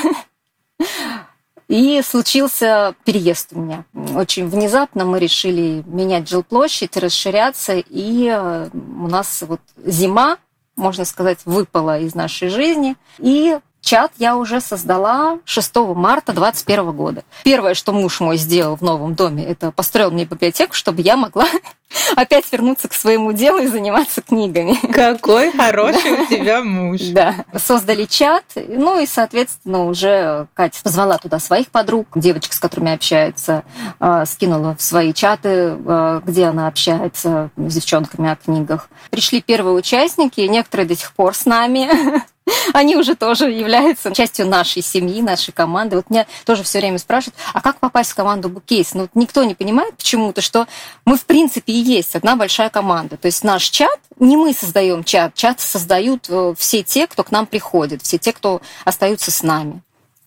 и 1.72 2.02
случился 2.04 2.96
переезд 3.06 3.54
у 3.54 3.60
меня. 3.62 3.86
Очень 4.14 4.50
внезапно 4.50 5.06
мы 5.06 5.20
решили 5.20 5.84
менять 5.86 6.28
жилплощадь, 6.28 6.98
расширяться, 6.98 7.78
и 7.78 8.28
э, 8.28 8.70
у 8.74 9.08
нас 9.08 9.42
вот 9.48 9.62
зима, 9.78 10.38
можно 10.76 11.06
сказать, 11.06 11.40
выпала 11.46 11.98
из 12.00 12.14
нашей 12.14 12.50
жизни. 12.50 12.98
И 13.20 13.58
чат 13.82 14.12
я 14.18 14.38
уже 14.38 14.62
создала 14.62 15.40
6 15.46 15.76
марта 15.96 16.34
2021 16.34 16.92
года. 16.92 17.24
Первое, 17.44 17.74
что 17.74 17.92
муж 17.92 18.20
мой 18.20 18.38
сделал 18.38 18.76
в 18.76 18.82
новом 18.82 19.16
доме, 19.16 19.44
это 19.46 19.72
построил 19.72 20.12
мне 20.12 20.26
библиотеку, 20.26 20.74
чтобы 20.74 21.02
я 21.02 21.18
могла 21.18 21.48
опять 22.16 22.46
вернуться 22.52 22.88
к 22.88 22.94
своему 22.94 23.34
делу 23.34 23.60
и 23.60 23.68
заниматься 23.68 24.22
книгами. 24.22 24.76
Какой 24.92 25.52
хороший 25.58 26.12
у 26.12 26.26
тебя 26.28 26.64
муж. 26.64 27.02
Да. 27.12 27.36
Создали 27.56 28.06
чат, 28.06 28.44
ну 28.56 29.00
и, 29.00 29.06
соответственно, 29.06 29.86
уже 29.86 30.48
Катя 30.54 30.80
позвала 30.84 31.18
туда 31.18 31.40
своих 31.40 31.68
подруг, 31.70 32.08
девочек, 32.16 32.54
с 32.54 32.60
которыми 32.60 32.94
общается, 32.94 33.64
э, 34.00 34.24
скинула 34.26 34.76
в 34.76 34.82
свои 34.82 35.14
чаты, 35.14 35.78
э, 35.78 36.22
где 36.26 36.46
она 36.46 36.68
общается 36.68 37.50
с 37.58 37.74
девчонками 37.74 38.30
о 38.30 38.36
книгах. 38.36 38.90
Пришли 39.10 39.42
первые 39.42 39.76
участники, 39.76 40.42
некоторые 40.42 40.88
до 40.88 40.96
сих 40.96 41.14
пор 41.14 41.36
с 41.36 41.46
нами. 41.46 41.90
Они 42.74 42.96
уже 42.96 43.16
тоже 43.16 43.50
являются 43.50 44.14
частью 44.14 44.48
нашей 44.48 44.82
семьи, 44.82 45.22
нашей 45.22 45.52
команды. 45.52 45.96
Вот 45.96 46.10
меня 46.10 46.26
тоже 46.46 46.64
все 46.64 46.80
время 46.80 46.98
спрашивают, 46.98 47.36
а 47.54 47.62
как 47.62 47.80
попасть 47.80 48.12
в 48.12 48.16
команду 48.16 48.50
Букейс? 48.50 48.94
Ну, 48.94 49.02
вот 49.02 49.12
никто 49.16 49.44
не 49.44 49.56
понимает 49.56 49.96
почему-то, 49.98 50.42
что 50.42 50.68
мы, 51.06 51.18
в 51.18 51.26
принципе, 51.26 51.74
и 51.74 51.78
есть 51.78 52.16
одна 52.16 52.36
большая 52.36 52.70
команда. 52.70 53.18
То 53.18 53.28
есть 53.28 53.44
наш 53.44 53.70
чат, 53.70 54.00
не 54.20 54.38
мы 54.38 54.54
создаем 54.54 55.04
чат, 55.04 55.34
чат 55.36 55.60
создают 55.60 56.26
э, 56.30 56.54
все 56.58 56.84
те, 56.84 57.08
кто 57.08 57.24
к 57.24 57.32
нам 57.32 57.46
приходит, 57.46 58.02
все 58.02 58.18
те, 58.18 58.34
кто 58.34 58.62
остаются 58.86 59.32
с 59.32 59.44
нами. 59.44 59.82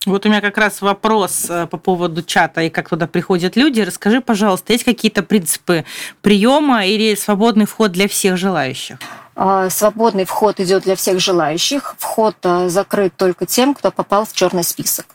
Вот 0.05 0.25
у 0.25 0.29
меня 0.29 0.41
как 0.41 0.57
раз 0.57 0.81
вопрос 0.81 1.47
э, 1.49 1.65
по 1.65 1.77
поводу 1.77 2.21
чата 2.21 2.61
и 2.61 2.69
как 2.69 2.89
туда 2.89 3.07
приходят 3.07 3.55
люди. 3.55 3.81
Расскажи, 3.81 4.21
пожалуйста, 4.21 4.73
есть 4.73 4.83
какие-то 4.83 5.23
принципы 5.23 5.83
приема 6.21 6.85
или 6.85 7.15
свободный 7.15 7.65
вход 7.65 7.91
для 7.91 8.07
всех 8.07 8.37
желающих? 8.37 8.97
А, 9.35 9.69
свободный 9.69 10.25
вход 10.25 10.59
идет 10.61 10.83
для 10.83 10.95
всех 10.95 11.19
желающих. 11.19 11.95
Вход 11.99 12.37
э, 12.43 12.69
закрыт 12.69 13.13
только 13.17 13.45
тем, 13.45 13.73
кто 13.73 13.91
попал 13.91 14.25
в 14.25 14.31
черный 14.31 14.63
список. 14.63 15.07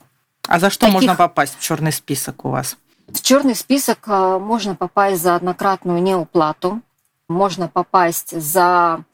А 0.46 0.58
за 0.58 0.68
что 0.68 0.80
Таких... 0.80 0.94
можно 0.94 1.14
попасть 1.14 1.56
в 1.58 1.62
черный 1.62 1.92
список 1.92 2.44
у 2.44 2.50
вас? 2.50 2.76
В 3.08 3.22
черный 3.22 3.54
список 3.54 4.00
э, 4.06 4.38
можно 4.38 4.74
попасть 4.74 5.22
за 5.22 5.36
однократную 5.36 6.02
неуплату, 6.02 6.82
можно 7.28 7.68
попасть 7.68 8.38
за 8.38 9.04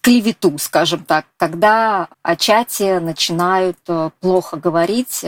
клевету, 0.00 0.56
скажем 0.58 1.04
так, 1.04 1.26
когда 1.36 2.08
о 2.22 2.36
чате 2.36 3.00
начинают 3.00 3.78
плохо 4.20 4.58
говорить 4.58 5.24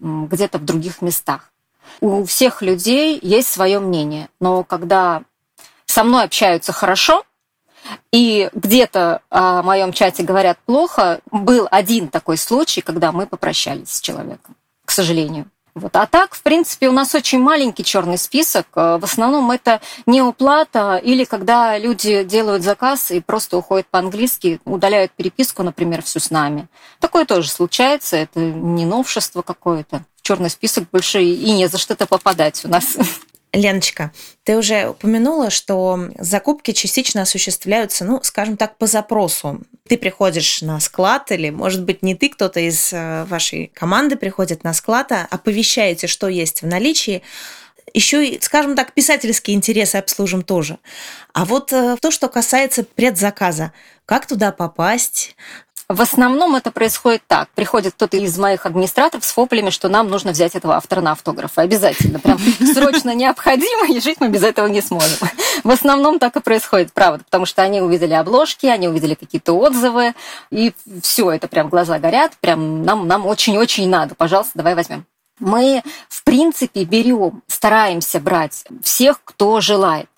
где-то 0.00 0.58
в 0.58 0.64
других 0.64 1.02
местах. 1.02 1.52
У 2.00 2.24
всех 2.24 2.62
людей 2.62 3.18
есть 3.20 3.52
свое 3.52 3.80
мнение, 3.80 4.30
но 4.40 4.64
когда 4.64 5.22
со 5.84 6.04
мной 6.04 6.24
общаются 6.24 6.72
хорошо, 6.72 7.24
и 8.12 8.50
где-то 8.54 9.22
о 9.30 9.62
моем 9.62 9.92
чате 9.92 10.22
говорят 10.22 10.58
плохо, 10.66 11.20
был 11.30 11.68
один 11.70 12.08
такой 12.08 12.36
случай, 12.36 12.80
когда 12.80 13.12
мы 13.12 13.26
попрощались 13.26 13.90
с 13.90 14.00
человеком, 14.00 14.56
к 14.84 14.90
сожалению. 14.90 15.46
Вот. 15.74 15.96
А 15.96 16.06
так, 16.06 16.34
в 16.34 16.42
принципе, 16.42 16.88
у 16.88 16.92
нас 16.92 17.14
очень 17.16 17.40
маленький 17.40 17.82
черный 17.82 18.16
список. 18.16 18.66
Э, 18.76 18.96
в 18.98 19.04
основном 19.04 19.50
это 19.50 19.80
не 20.06 20.22
уплата 20.22 20.96
или 20.96 21.24
когда 21.24 21.76
люди 21.78 22.22
делают 22.22 22.62
заказ 22.62 23.10
и 23.10 23.20
просто 23.20 23.58
уходят 23.58 23.86
по-английски, 23.88 24.60
удаляют 24.64 25.10
переписку, 25.12 25.64
например, 25.64 26.02
всю 26.02 26.20
с 26.20 26.30
нами. 26.30 26.68
Такое 27.00 27.24
тоже 27.24 27.50
случается, 27.50 28.16
это 28.16 28.38
не 28.38 28.86
новшество 28.86 29.42
какое-то. 29.42 30.04
В 30.16 30.22
черный 30.22 30.48
список 30.48 30.84
больше 30.92 31.22
и 31.22 31.50
не 31.50 31.66
за 31.66 31.78
что-то 31.78 32.06
попадать 32.06 32.64
у 32.64 32.68
нас. 32.68 32.96
Леночка, 33.54 34.12
ты 34.42 34.56
уже 34.56 34.88
упомянула, 34.88 35.50
что 35.50 36.10
закупки 36.18 36.72
частично 36.72 37.22
осуществляются, 37.22 38.04
ну, 38.04 38.20
скажем 38.22 38.56
так, 38.56 38.76
по 38.76 38.86
запросу. 38.86 39.60
Ты 39.88 39.96
приходишь 39.96 40.60
на 40.62 40.80
склад, 40.80 41.30
или, 41.30 41.50
может 41.50 41.84
быть, 41.84 42.02
не 42.02 42.14
ты, 42.14 42.28
кто-то 42.28 42.60
из 42.60 42.92
э, 42.92 43.24
вашей 43.24 43.70
команды 43.74 44.16
приходит 44.16 44.64
на 44.64 44.72
склад, 44.74 45.12
а 45.12 45.26
оповещаете, 45.30 46.06
что 46.06 46.28
есть 46.28 46.62
в 46.62 46.66
наличии. 46.66 47.22
Еще 47.92 48.26
и, 48.26 48.40
скажем 48.40 48.74
так, 48.74 48.92
писательские 48.92 49.56
интересы 49.56 49.96
обслужим 49.96 50.42
тоже. 50.42 50.78
А 51.32 51.44
вот 51.44 51.72
э, 51.72 51.96
то, 52.00 52.10
что 52.10 52.28
касается 52.28 52.82
предзаказа, 52.82 53.72
как 54.04 54.26
туда 54.26 54.50
попасть, 54.50 55.36
в 55.88 56.00
основном 56.00 56.56
это 56.56 56.70
происходит 56.70 57.22
так. 57.26 57.48
Приходит 57.54 57.94
кто-то 57.94 58.16
из 58.16 58.38
моих 58.38 58.64
администраторов 58.64 59.24
с 59.24 59.36
воплями, 59.36 59.68
что 59.68 59.88
нам 59.88 60.08
нужно 60.08 60.32
взять 60.32 60.54
этого 60.54 60.76
автора 60.76 61.02
на 61.02 61.12
автограф. 61.12 61.52
Обязательно. 61.56 62.18
Прям 62.18 62.38
срочно 62.74 63.14
необходимо, 63.14 63.86
и 63.88 64.00
жить 64.00 64.16
мы 64.20 64.28
без 64.28 64.42
этого 64.42 64.66
не 64.66 64.80
сможем. 64.80 65.28
В 65.62 65.70
основном 65.70 66.18
так 66.18 66.36
и 66.36 66.40
происходит, 66.40 66.92
правда. 66.92 67.24
Потому 67.24 67.44
что 67.44 67.62
они 67.62 67.82
увидели 67.82 68.14
обложки, 68.14 68.66
они 68.66 68.88
увидели 68.88 69.14
какие-то 69.14 69.52
отзывы, 69.52 70.14
и 70.50 70.72
все, 71.02 71.30
это 71.30 71.48
прям 71.48 71.68
глаза 71.68 71.98
горят. 71.98 72.32
Прям 72.40 72.82
нам, 72.82 73.06
нам 73.06 73.26
очень-очень 73.26 73.88
надо. 73.88 74.14
Пожалуйста, 74.14 74.52
давай 74.54 74.74
возьмем. 74.74 75.04
Мы, 75.38 75.82
в 76.08 76.24
принципе, 76.24 76.84
берем, 76.84 77.42
стараемся 77.46 78.20
брать 78.20 78.64
всех, 78.82 79.20
кто 79.22 79.60
желает. 79.60 80.08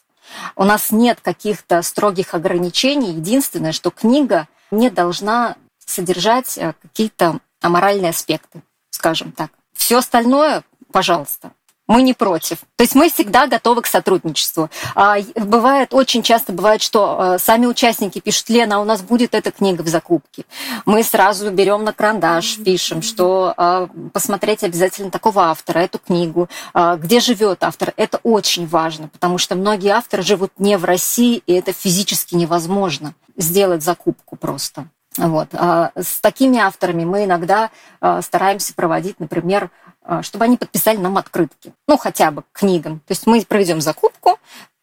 У 0.55 0.65
нас 0.65 0.91
нет 0.91 1.19
каких-то 1.23 1.83
строгих 1.83 2.35
ограничений. 2.35 3.13
Единственное, 3.13 3.73
что 3.73 3.91
книга 3.91 4.47
не 4.71 4.91
должна 4.91 5.57
содержать 5.79 6.59
э, 6.59 6.75
какие-то 6.83 7.41
аморальные 7.61 8.11
аспекты, 8.11 8.63
скажем 8.91 9.33
так. 9.33 9.51
Все 9.73 9.99
остальное, 9.99 10.65
пожалуйста, 10.93 11.53
мы 11.87 12.03
не 12.03 12.15
против. 12.15 12.59
То 12.77 12.83
есть 12.83 12.95
мы 12.95 13.09
всегда 13.09 13.47
готовы 13.47 13.83
к 13.83 13.87
сотрудничеству. 13.87 14.71
А, 14.95 15.17
бывает, 15.35 15.95
очень 15.95 16.23
часто 16.23 16.53
бывает, 16.53 16.83
что 16.83 17.35
э, 17.37 17.39
сами 17.39 17.67
участники 17.67 18.19
пишут, 18.19 18.49
Лена, 18.49 18.77
а 18.77 18.81
у 18.81 18.85
нас 18.85 19.03
будет 19.03 19.35
эта 19.35 19.51
книга 19.51 19.83
в 19.83 19.89
закупке. 19.89 20.45
Мы 20.85 21.03
сразу 21.03 21.51
берем 21.51 21.85
на 21.85 21.93
карандаш, 21.93 22.59
пишем, 22.59 23.03
что 23.03 23.55
а, 23.57 23.89
посмотреть 24.13 24.65
обязательно 24.65 25.11
такого 25.11 25.45
автора, 25.45 25.79
эту 25.81 25.99
книгу, 25.99 26.49
а, 26.75 26.97
где 26.97 27.21
живет 27.21 27.63
автор. 27.63 27.93
Это 27.97 28.19
очень 28.23 28.67
важно, 28.67 29.09
потому 29.09 29.39
что 29.39 29.55
многие 29.55 29.91
авторы 29.91 30.23
живут 30.23 30.53
не 30.59 30.77
в 30.79 30.85
России, 30.85 31.43
и 31.47 31.53
это 31.53 31.73
физически 31.73 32.35
невозможно 32.35 33.15
сделать 33.37 33.83
закупку 33.83 34.37
просто. 34.37 34.89
Вот. 35.19 35.49
А 35.53 35.93
с 35.97 36.21
такими 36.21 36.59
авторами 36.59 37.05
мы 37.05 37.25
иногда 37.25 37.71
а, 38.01 38.21
стараемся 38.23 38.75
проводить, 38.75 39.19
например, 39.19 39.71
а, 39.85 39.86
чтобы 40.23 40.45
они 40.45 40.57
подписали 40.57 40.97
нам 40.97 41.19
открытки. 41.19 41.73
Ну, 41.89 41.97
хотя 41.97 42.31
бы 42.31 42.45
книгам. 42.53 43.01
То 43.01 43.13
есть 43.13 43.27
мы 43.27 43.45
проведем 43.45 43.81
закупку, 43.81 44.39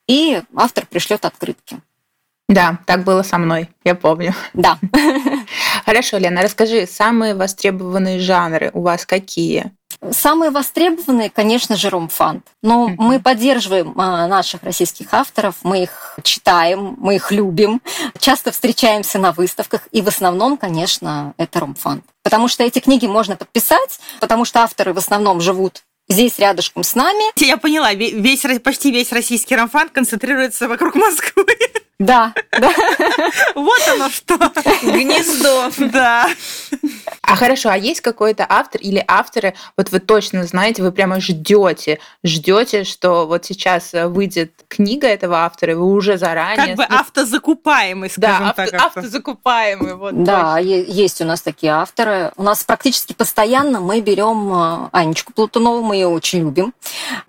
и 0.07 0.41
автор 0.55 0.85
пришлет 0.85 1.25
открытки. 1.25 1.79
Да, 2.49 2.79
так 2.85 3.03
было 3.03 3.23
со 3.23 3.37
мной, 3.37 3.69
я 3.83 3.95
помню. 3.95 4.33
Да. 4.53 4.77
Хорошо, 5.85 6.17
Лена, 6.17 6.41
расскажи, 6.41 6.85
самые 6.85 7.35
востребованные 7.35 8.19
жанры 8.19 8.69
у 8.73 8.81
вас 8.81 9.05
какие? 9.05 9.71
Самые 10.11 10.51
востребованные, 10.51 11.29
конечно 11.29 11.77
же, 11.77 11.89
ромфант. 11.89 12.45
Но 12.61 12.89
mm-hmm. 12.89 12.95
мы 12.97 13.19
поддерживаем 13.21 13.93
а, 13.97 14.27
наших 14.27 14.63
российских 14.63 15.13
авторов, 15.13 15.55
мы 15.63 15.83
их 15.83 16.19
читаем, 16.23 16.95
мы 16.97 17.15
их 17.15 17.31
любим, 17.31 17.81
часто 18.19 18.51
встречаемся 18.51 19.17
на 19.17 19.31
выставках, 19.31 19.87
и 19.91 20.01
в 20.01 20.07
основном, 20.09 20.57
конечно, 20.57 21.33
это 21.37 21.61
ромфант. 21.61 22.03
Потому 22.33 22.47
что 22.47 22.63
эти 22.63 22.79
книги 22.79 23.05
можно 23.05 23.35
подписать, 23.35 23.99
потому 24.19 24.43
что 24.43 24.63
авторы 24.63 24.91
в 24.91 24.97
основном 24.97 25.39
живут 25.39 25.83
здесь 26.09 26.39
рядышком 26.39 26.83
с 26.83 26.95
нами. 26.95 27.39
Я 27.39 27.57
поняла, 27.57 27.93
весь, 27.93 28.43
почти 28.63 28.89
весь 28.89 29.11
российский 29.11 29.55
ромфант 29.55 29.91
концентрируется 29.91 30.67
вокруг 30.67 30.95
Москвы. 30.95 31.45
Да, 32.00 32.33
да. 32.51 32.71
Вот 33.55 33.81
оно 33.93 34.09
что. 34.09 34.38
Гнездо. 34.81 35.69
Да. 35.91 36.27
А 37.21 37.35
хорошо, 37.35 37.69
а 37.69 37.77
есть 37.77 38.01
какой-то 38.01 38.45
автор 38.47 38.81
или 38.81 39.03
авторы, 39.07 39.53
вот 39.77 39.91
вы 39.91 40.00
точно 40.00 40.43
знаете, 40.43 40.83
вы 40.83 40.91
прямо 40.91 41.21
ждете, 41.21 42.00
ждете, 42.23 42.83
что 42.83 43.25
вот 43.25 43.45
сейчас 43.45 43.91
выйдет 43.93 44.51
книга 44.67 45.07
этого 45.07 45.38
автора, 45.38 45.71
и 45.71 45.75
вы 45.75 45.85
уже 45.85 46.17
заранее... 46.17 46.75
Как 46.75 46.75
бы 46.75 46.83
автозакупаемый, 46.83 48.09
скажем 48.09 48.47
да, 48.47 48.53
так. 48.53 48.73
Авто, 48.73 48.85
автозакупаемый, 49.00 49.95
вот. 49.95 50.23
Да, 50.23 50.57
точно. 50.57 50.67
есть 50.67 51.21
у 51.21 51.25
нас 51.25 51.41
такие 51.41 51.71
авторы. 51.71 52.31
У 52.35 52.43
нас 52.43 52.63
практически 52.63 53.13
постоянно 53.13 53.79
мы 53.79 54.01
берем 54.01 54.51
э, 54.53 54.89
Анечку 54.91 55.31
Платунову, 55.31 55.81
мы 55.81 55.95
ее 55.95 56.07
очень 56.07 56.39
любим. 56.39 56.73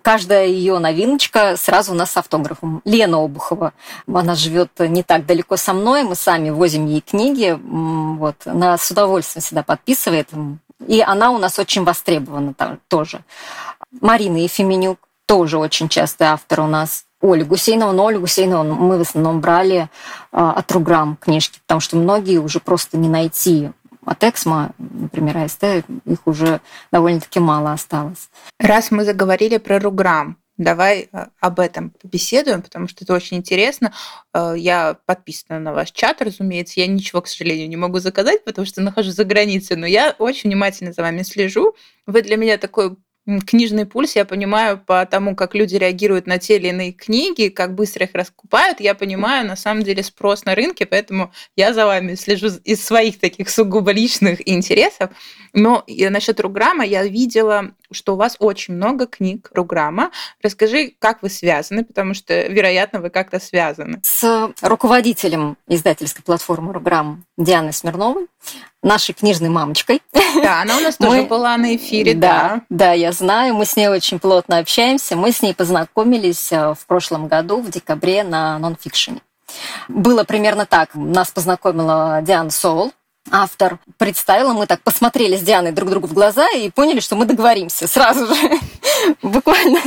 Каждая 0.02 0.46
ее 0.46 0.78
новиночка 0.78 1.56
сразу 1.56 1.92
у 1.92 1.94
нас 1.94 2.10
с 2.10 2.16
автографом. 2.16 2.82
Лена 2.84 3.22
Обухова, 3.22 3.72
она 4.12 4.34
живет 4.34 4.63
не 4.78 5.02
так 5.02 5.26
далеко 5.26 5.56
со 5.56 5.72
мной, 5.72 6.02
мы 6.02 6.14
сами 6.14 6.50
возим 6.50 6.86
ей 6.86 7.00
книги, 7.00 7.58
вот, 7.62 8.36
она 8.44 8.76
с 8.76 8.90
удовольствием 8.90 9.42
всегда 9.42 9.62
подписывает. 9.62 10.28
И 10.86 11.00
она 11.00 11.30
у 11.30 11.38
нас 11.38 11.58
очень 11.58 11.84
востребована 11.84 12.54
там 12.54 12.78
тоже. 12.88 13.24
Марина 14.00 14.38
Ефименюк 14.38 14.98
тоже 15.26 15.58
очень 15.58 15.88
частый 15.88 16.26
автор 16.26 16.60
у 16.60 16.66
нас. 16.66 17.04
Оля 17.20 17.44
Гусейнова, 17.44 17.92
но 17.92 18.04
Оля 18.04 18.18
Гусейнова 18.18 18.62
мы 18.64 18.98
в 18.98 19.00
основном 19.00 19.40
брали 19.40 19.88
а, 20.30 20.52
от 20.52 20.70
Руграм 20.72 21.16
книжки, 21.16 21.58
потому 21.60 21.80
что 21.80 21.96
многие 21.96 22.38
уже 22.38 22.60
просто 22.60 22.98
не 22.98 23.08
найти. 23.08 23.70
От 24.04 24.22
Эксмо, 24.22 24.72
например, 24.76 25.38
АСТ, 25.38 25.64
их 26.04 26.26
уже 26.26 26.60
довольно-таки 26.92 27.40
мало 27.40 27.72
осталось. 27.72 28.28
Раз 28.60 28.90
мы 28.90 29.06
заговорили 29.06 29.56
про 29.56 29.78
Руграм, 29.80 30.36
Давай 30.56 31.08
э, 31.10 31.26
об 31.40 31.58
этом 31.58 31.90
побеседуем, 31.90 32.62
потому 32.62 32.86
что 32.86 33.04
это 33.04 33.12
очень 33.12 33.38
интересно. 33.38 33.92
Э, 34.32 34.54
я 34.56 34.96
подписана 35.06 35.58
на 35.58 35.72
ваш 35.72 35.90
чат, 35.90 36.22
разумеется. 36.22 36.78
Я 36.78 36.86
ничего, 36.86 37.22
к 37.22 37.28
сожалению, 37.28 37.68
не 37.68 37.76
могу 37.76 37.98
заказать, 37.98 38.44
потому 38.44 38.64
что 38.64 38.80
нахожусь 38.80 39.14
за 39.14 39.24
границей, 39.24 39.76
но 39.76 39.86
я 39.86 40.14
очень 40.18 40.50
внимательно 40.50 40.92
за 40.92 41.02
вами 41.02 41.22
слежу. 41.22 41.74
Вы 42.06 42.22
для 42.22 42.36
меня 42.36 42.56
такой 42.58 42.96
книжный 43.46 43.86
пульс, 43.86 44.16
я 44.16 44.24
понимаю 44.24 44.78
по 44.78 45.04
тому, 45.06 45.34
как 45.34 45.54
люди 45.54 45.76
реагируют 45.76 46.26
на 46.26 46.38
те 46.38 46.56
или 46.56 46.68
иные 46.68 46.92
книги, 46.92 47.48
как 47.48 47.74
быстро 47.74 48.04
их 48.04 48.10
раскупают, 48.12 48.80
я 48.80 48.94
понимаю 48.94 49.46
на 49.46 49.56
самом 49.56 49.82
деле 49.82 50.02
спрос 50.02 50.44
на 50.44 50.54
рынке, 50.54 50.84
поэтому 50.84 51.32
я 51.56 51.72
за 51.72 51.86
вами 51.86 52.16
слежу 52.16 52.48
из 52.64 52.84
своих 52.84 53.18
таких 53.18 53.48
сугубо 53.48 53.92
личных 53.92 54.46
интересов. 54.46 55.10
Но 55.54 55.84
насчет 55.86 56.38
Руграма 56.40 56.84
я 56.84 57.04
видела, 57.04 57.72
что 57.90 58.14
у 58.14 58.16
вас 58.16 58.36
очень 58.38 58.74
много 58.74 59.06
книг 59.06 59.50
Руграма. 59.54 60.10
Расскажи, 60.42 60.92
как 60.98 61.22
вы 61.22 61.30
связаны, 61.30 61.84
потому 61.84 62.14
что, 62.14 62.46
вероятно, 62.46 63.00
вы 63.00 63.10
как-то 63.10 63.40
связаны. 63.40 64.00
С 64.02 64.52
руководителем 64.60 65.56
издательской 65.68 66.22
платформы 66.22 66.72
Руграм 66.72 67.24
Дианой 67.36 67.72
Смирновой, 67.72 68.26
нашей 68.82 69.14
книжной 69.14 69.48
мамочкой. 69.48 70.02
Да, 70.42 70.62
она 70.62 70.76
у 70.76 70.80
нас 70.80 70.96
тоже 70.98 71.22
мы... 71.22 71.26
была 71.26 71.56
на 71.56 71.76
эфире, 71.76 72.14
да. 72.14 72.62
Да, 72.68 72.92
я 72.92 73.12
знаю, 73.12 73.54
мы 73.54 73.64
с 73.64 73.76
ней 73.76 73.88
очень 73.88 74.18
плотно 74.18 74.58
общаемся. 74.58 75.16
Мы 75.16 75.32
с 75.32 75.42
ней 75.42 75.54
познакомились 75.54 76.52
э, 76.52 76.74
в 76.74 76.86
прошлом 76.86 77.28
году, 77.28 77.60
в 77.60 77.70
декабре, 77.70 78.24
на 78.24 78.58
нонфикшене. 78.58 79.20
Было 79.88 80.24
примерно 80.24 80.66
так. 80.66 80.94
Нас 80.94 81.30
познакомила 81.30 82.20
Диана 82.22 82.50
Соул, 82.50 82.92
автор 83.34 83.78
представила, 83.98 84.52
мы 84.52 84.66
так 84.66 84.80
посмотрели 84.82 85.36
с 85.36 85.40
Дианой 85.40 85.72
друг 85.72 85.90
другу 85.90 86.06
в 86.06 86.12
глаза 86.12 86.48
и 86.50 86.70
поняли, 86.70 87.00
что 87.00 87.16
мы 87.16 87.26
договоримся 87.26 87.88
сразу 87.88 88.32
же, 88.32 88.50
буквально, 89.22 89.80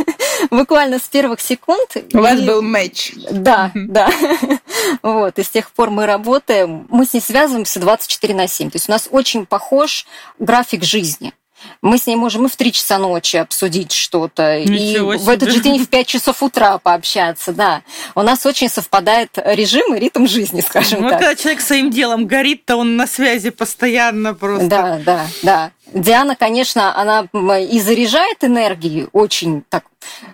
буквально 0.52 1.00
с 1.00 1.04
первых 1.04 1.40
секунд. 1.40 1.96
У 2.14 2.20
вас 2.20 2.42
был 2.42 2.62
матч. 2.62 3.14
Да, 3.32 3.72
да. 3.74 4.10
Вот, 5.02 5.38
и 5.40 5.44
с 5.44 5.50
тех 5.50 5.72
пор 5.72 5.90
мы 5.90 6.06
работаем, 6.06 6.88
мы 6.90 7.06
с 7.06 7.14
ней 7.14 7.20
связываемся 7.20 7.80
24 7.80 8.34
на 8.34 8.48
7. 8.48 8.70
То 8.70 8.76
есть 8.76 8.90
у 8.90 8.92
нас 8.92 9.08
очень 9.12 9.46
похож 9.46 10.06
график 10.40 10.84
жизни. 10.84 11.34
Мы 11.82 11.98
с 11.98 12.08
ней 12.08 12.16
можем 12.16 12.46
и 12.46 12.50
в 12.50 12.56
3 12.56 12.72
часа 12.72 12.98
ночи 12.98 13.38
обсудить 13.38 13.92
что-то, 13.92 14.58
и 14.58 14.98
в 15.00 15.30
этот 15.30 15.52
же 15.52 15.60
день 15.60 15.84
в 15.84 15.90
5 15.90 16.08
часов 16.08 16.44
утра 16.44 16.78
пообщаться, 16.78 17.52
да. 17.52 17.82
У 18.16 18.22
нас 18.22 18.46
очень 18.46 18.70
совпадает 18.70 19.32
режим 19.36 19.96
и 19.96 20.00
ритм 20.00 20.28
жизни, 20.28 20.62
скажем 20.62 21.02
ну, 21.02 21.10
так. 21.10 21.20
когда 21.20 21.36
человек 21.36 21.62
своим 21.62 21.92
делом 21.92 22.28
горит, 22.28 22.66
то 22.66 22.78
он 22.78 22.96
на 22.96 23.08
связи 23.08 23.50
постоянно 23.50 24.34
просто. 24.34 24.68
Да, 24.68 25.00
да, 25.06 25.28
да. 25.44 25.72
Диана, 25.94 26.36
конечно, 26.36 26.96
она 27.00 27.28
и 27.60 27.80
заряжает 27.80 28.44
энергией 28.44 29.08
очень 29.14 29.64
так 29.70 29.86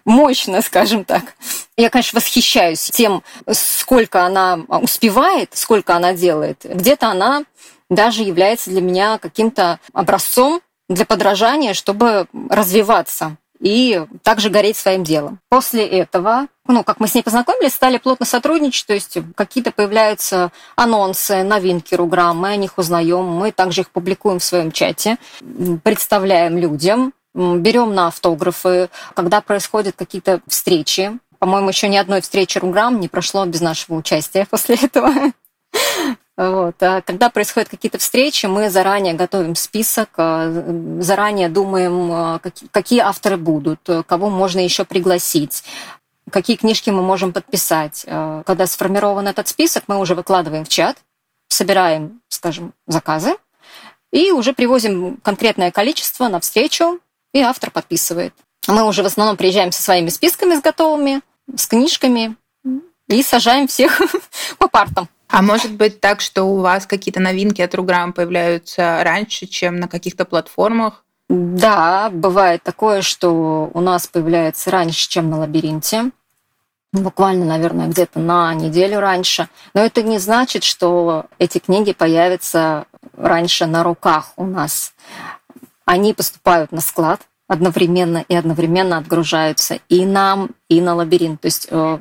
мощно, 0.05 0.61
скажем 0.61 1.05
так. 1.05 1.35
Я, 1.77 1.89
конечно, 1.89 2.17
восхищаюсь 2.17 2.89
тем, 2.91 3.23
сколько 3.51 4.25
она 4.25 4.59
успевает, 4.81 5.51
сколько 5.53 5.95
она 5.95 6.13
делает. 6.13 6.61
Где-то 6.63 7.09
она 7.09 7.43
даже 7.89 8.23
является 8.23 8.69
для 8.69 8.81
меня 8.81 9.17
каким-то 9.17 9.79
образцом 9.93 10.61
для 10.89 11.05
подражания, 11.05 11.73
чтобы 11.73 12.27
развиваться 12.49 13.37
и 13.63 14.05
также 14.23 14.49
гореть 14.49 14.75
своим 14.75 15.03
делом. 15.05 15.39
После 15.49 15.87
этого, 15.87 16.47
ну, 16.67 16.83
как 16.83 16.99
мы 16.99 17.07
с 17.07 17.15
ней 17.15 17.23
познакомились, 17.23 17.73
стали 17.73 17.97
плотно 17.97 18.25
сотрудничать, 18.25 18.85
то 18.85 18.93
есть 18.93 19.17
какие-то 19.35 19.71
появляются 19.71 20.51
анонсы, 20.75 21.43
новинки 21.43 21.95
Руграм, 21.95 22.37
мы 22.37 22.49
о 22.49 22.55
них 22.57 22.77
узнаем, 22.77 23.25
мы 23.25 23.53
также 23.53 23.81
их 23.81 23.89
публикуем 23.89 24.39
в 24.39 24.43
своем 24.43 24.71
чате, 24.71 25.17
представляем 25.83 26.57
людям, 26.57 27.13
берем 27.33 27.95
на 27.95 28.07
автографы, 28.07 28.89
когда 29.15 29.39
происходят 29.39 29.95
какие-то 29.95 30.41
встречи. 30.47 31.17
По-моему, 31.39 31.69
еще 31.69 31.87
ни 31.87 31.97
одной 31.97 32.21
встречи 32.21 32.57
Руграм 32.57 32.99
не 32.99 33.07
прошло 33.07 33.45
без 33.45 33.61
нашего 33.61 33.95
участия 33.95 34.45
после 34.49 34.75
этого. 34.75 35.09
Вот. 36.35 36.81
А 36.81 37.01
когда 37.01 37.29
происходят 37.29 37.69
какие-то 37.69 37.99
встречи, 37.99 38.47
мы 38.47 38.69
заранее 38.69 39.13
готовим 39.13 39.55
список, 39.55 40.09
а, 40.17 40.51
заранее 40.99 41.47
думаем, 41.47 42.11
а, 42.11 42.41
какие 42.71 42.99
авторы 42.99 43.37
будут, 43.37 43.87
кого 44.07 44.29
можно 44.29 44.59
еще 44.59 44.83
пригласить, 44.83 45.63
какие 46.31 46.57
книжки 46.57 46.89
мы 46.89 47.03
можем 47.03 47.33
подписать. 47.33 48.05
Когда 48.07 48.65
сформирован 48.65 49.27
этот 49.27 49.47
список, 49.47 49.83
мы 49.87 49.99
уже 49.99 50.15
выкладываем 50.15 50.65
в 50.65 50.69
чат, 50.69 50.97
собираем, 51.49 52.21
скажем, 52.29 52.73
заказы 52.87 53.35
и 54.11 54.31
уже 54.31 54.53
привозим 54.53 55.17
конкретное 55.17 55.71
количество 55.71 56.27
на 56.29 56.39
встречу, 56.39 56.99
и 57.33 57.41
автор 57.41 57.71
подписывает. 57.71 58.33
Мы 58.67 58.83
уже 58.83 59.03
в 59.03 59.05
основном 59.05 59.37
приезжаем 59.37 59.71
со 59.71 59.81
своими 59.81 60.09
списками 60.09 60.55
с 60.55 60.61
готовыми, 60.61 61.21
с 61.55 61.67
книжками 61.67 62.35
и 63.07 63.23
сажаем 63.23 63.67
всех 63.67 64.01
по 64.57 64.67
партам. 64.67 65.09
А 65.33 65.41
может 65.41 65.71
быть 65.71 65.99
так, 65.99 66.21
что 66.21 66.43
у 66.43 66.59
вас 66.59 66.85
какие-то 66.85 67.19
новинки 67.19 67.59
от 67.59 67.73
Руграм 67.73 68.13
появляются 68.13 68.99
раньше, 69.03 69.47
чем 69.47 69.77
на 69.77 69.87
каких-то 69.87 70.25
платформах? 70.25 71.03
Да, 71.27 72.11
бывает 72.13 72.61
такое, 72.61 73.01
что 73.01 73.71
у 73.73 73.81
нас 73.81 74.05
появляется 74.05 74.69
раньше, 74.69 75.09
чем 75.09 75.31
на 75.31 75.39
лабиринте. 75.39 76.11
Буквально, 76.91 77.45
наверное, 77.45 77.87
где-то 77.87 78.19
на 78.19 78.53
неделю 78.53 78.99
раньше. 78.99 79.49
Но 79.73 79.81
это 79.81 80.03
не 80.03 80.19
значит, 80.19 80.63
что 80.63 81.25
эти 81.39 81.57
книги 81.57 81.93
появятся 81.93 82.85
раньше 83.17 83.65
на 83.65 83.81
руках 83.81 84.33
у 84.35 84.45
нас. 84.45 84.93
Они 85.83 86.13
поступают 86.13 86.71
на 86.71 86.79
склад, 86.79 87.21
одновременно 87.47 88.23
и 88.27 88.35
одновременно 88.35 88.97
отгружаются 88.97 89.79
и 89.89 90.05
нам, 90.05 90.51
и 90.69 90.81
на 90.81 90.95
лабиринт. 90.95 91.41
То 91.41 91.47
есть 91.47 91.67
э, 91.69 91.99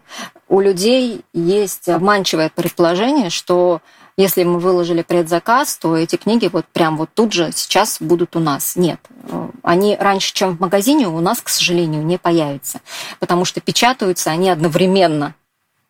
у 0.48 0.60
людей 0.60 1.22
есть 1.32 1.88
обманчивое 1.88 2.50
предположение, 2.54 3.30
что 3.30 3.80
если 4.16 4.44
мы 4.44 4.58
выложили 4.58 5.02
предзаказ, 5.02 5.76
то 5.76 5.96
эти 5.96 6.16
книги 6.16 6.48
вот 6.52 6.66
прям 6.66 6.96
вот 6.96 7.10
тут 7.14 7.32
же 7.32 7.50
сейчас 7.54 7.96
будут 8.00 8.36
у 8.36 8.40
нас. 8.40 8.76
Нет, 8.76 9.00
э, 9.24 9.48
они 9.62 9.96
раньше, 9.98 10.32
чем 10.32 10.56
в 10.56 10.60
магазине, 10.60 11.08
у 11.08 11.20
нас, 11.20 11.40
к 11.40 11.48
сожалению, 11.48 12.04
не 12.04 12.18
появятся, 12.18 12.80
потому 13.18 13.44
что 13.44 13.60
печатаются 13.60 14.30
они 14.30 14.50
одновременно. 14.50 15.34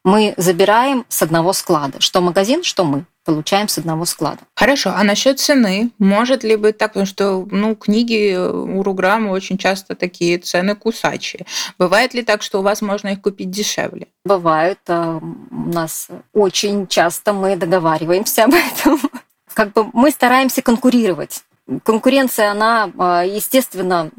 Мы 0.04 0.34
забираем 0.36 1.04
с 1.08 1.22
одного 1.22 1.52
склада, 1.52 2.00
что 2.00 2.20
магазин, 2.20 2.64
что 2.64 2.84
мы 2.84 3.04
получаем 3.24 3.68
с 3.68 3.78
одного 3.78 4.04
склада. 4.04 4.40
Хорошо, 4.54 4.92
а 4.94 5.04
насчет 5.04 5.38
цены, 5.38 5.90
может 5.98 6.44
ли 6.44 6.56
быть 6.56 6.78
так, 6.78 6.92
потому 6.92 7.06
что 7.06 7.46
ну, 7.50 7.74
книги 7.74 8.36
у 8.36 8.82
Руграма 8.82 9.30
очень 9.30 9.58
часто 9.58 9.94
такие 9.94 10.38
цены 10.38 10.74
кусачие. 10.74 11.46
Бывает 11.78 12.14
ли 12.14 12.22
так, 12.22 12.42
что 12.42 12.60
у 12.60 12.62
вас 12.62 12.82
можно 12.82 13.08
их 13.08 13.20
купить 13.20 13.50
дешевле? 13.50 14.08
Бывает. 14.24 14.78
А, 14.88 15.18
у 15.18 15.72
нас 15.72 16.08
очень 16.32 16.86
часто 16.86 17.32
мы 17.32 17.56
договариваемся 17.56 18.44
об 18.44 18.54
этом. 18.54 19.00
Как 19.54 19.72
бы 19.72 19.88
мы 19.92 20.10
стараемся 20.10 20.62
конкурировать. 20.62 21.44
Конкуренция, 21.84 22.50
она, 22.50 22.90
а, 22.98 23.22
естественно, 23.24 24.10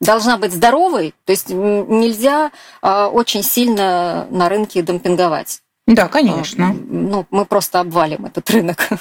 должна 0.00 0.38
быть 0.38 0.52
здоровой, 0.52 1.14
то 1.24 1.32
есть 1.32 1.50
нельзя 1.50 2.52
а, 2.80 3.08
очень 3.08 3.42
сильно 3.42 4.26
на 4.30 4.48
рынке 4.48 4.82
демпинговать. 4.82 5.62
Да, 5.86 6.08
конечно. 6.08 6.72
Ну, 6.72 7.26
мы 7.30 7.44
просто 7.44 7.80
обвалим 7.80 8.26
этот 8.26 8.48
рынок. 8.50 8.88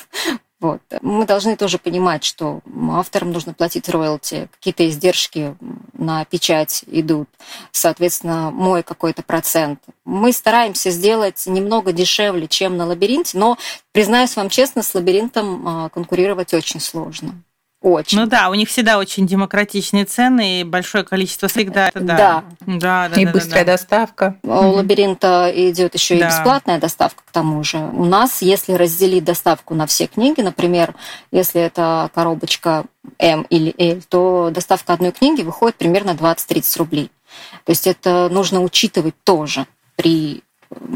Вот. 0.61 0.81
Мы 1.01 1.25
должны 1.25 1.55
тоже 1.55 1.77
понимать, 1.77 2.25
что 2.25 2.59
авторам 2.91 3.31
нужно 3.31 3.53
платить 3.53 3.87
роялти, 3.87 4.49
какие-то 4.51 4.85
издержки 4.89 5.55
на 5.93 6.25
печать 6.25 6.83
идут, 6.87 7.29
соответственно, 7.71 8.51
мой 8.51 8.83
какой-то 8.83 9.23
процент. 9.23 9.79
Мы 10.03 10.33
стараемся 10.33 10.89
сделать 10.91 11.45
немного 11.45 11.93
дешевле, 11.93 12.49
чем 12.49 12.75
на 12.75 12.85
лабиринте, 12.85 13.37
но, 13.37 13.57
признаюсь 13.93 14.35
вам 14.35 14.49
честно, 14.49 14.83
с 14.83 14.93
лабиринтом 14.93 15.65
а, 15.65 15.89
конкурировать 15.89 16.53
очень 16.53 16.81
сложно. 16.81 17.41
Очень. 17.81 18.19
Ну 18.19 18.25
да, 18.25 18.49
у 18.49 18.55
них 18.55 18.67
всегда 18.67 18.97
очень 18.97 19.25
демократичные 19.25 20.03
цены 20.03 20.61
и 20.61 20.63
большое 20.65 21.05
количество 21.05 21.47
всегда. 21.47 21.89
Да. 21.93 22.01
Да. 22.01 22.43
да, 22.65 23.09
да 23.09 23.21
и 23.21 23.25
да, 23.25 23.31
быстрая 23.31 23.63
да, 23.63 23.73
доставка. 23.73 24.35
У 24.43 24.49
лабиринта 24.49 25.49
идет 25.55 25.93
еще 25.93 26.17
да. 26.17 26.25
и 26.25 26.29
бесплатная 26.29 26.79
доставка 26.79 27.23
к 27.25 27.31
тому 27.31 27.63
же. 27.63 27.77
У 27.77 28.03
нас, 28.03 28.41
если 28.41 28.73
разделить 28.73 29.23
доставку 29.23 29.75
на 29.75 29.87
все 29.87 30.07
книги, 30.07 30.41
например, 30.41 30.93
если 31.31 31.61
это 31.61 32.09
коробочка 32.13 32.83
М 33.17 33.43
или 33.43 33.73
L, 33.77 34.01
то 34.09 34.49
доставка 34.53 34.91
одной 34.91 35.13
книги 35.13 35.41
выходит 35.41 35.77
примерно 35.77 36.11
20-30 36.11 36.77
рублей. 36.79 37.11
То 37.63 37.69
есть 37.69 37.87
это 37.87 38.27
нужно 38.29 38.61
учитывать 38.61 39.15
тоже 39.23 39.67
при 39.95 40.43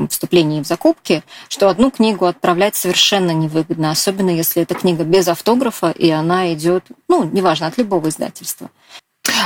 вступлении 0.09 0.61
в 0.61 0.67
закупки, 0.67 1.23
что 1.49 1.69
одну 1.69 1.91
книгу 1.91 2.25
отправлять 2.25 2.75
совершенно 2.75 3.31
невыгодно, 3.31 3.91
особенно 3.91 4.29
если 4.29 4.61
эта 4.61 4.75
книга 4.75 5.03
без 5.03 5.27
автографа, 5.27 5.91
и 5.91 6.09
она 6.09 6.53
идет, 6.53 6.85
ну, 7.07 7.23
неважно, 7.23 7.67
от 7.67 7.77
любого 7.77 8.09
издательства. 8.09 8.69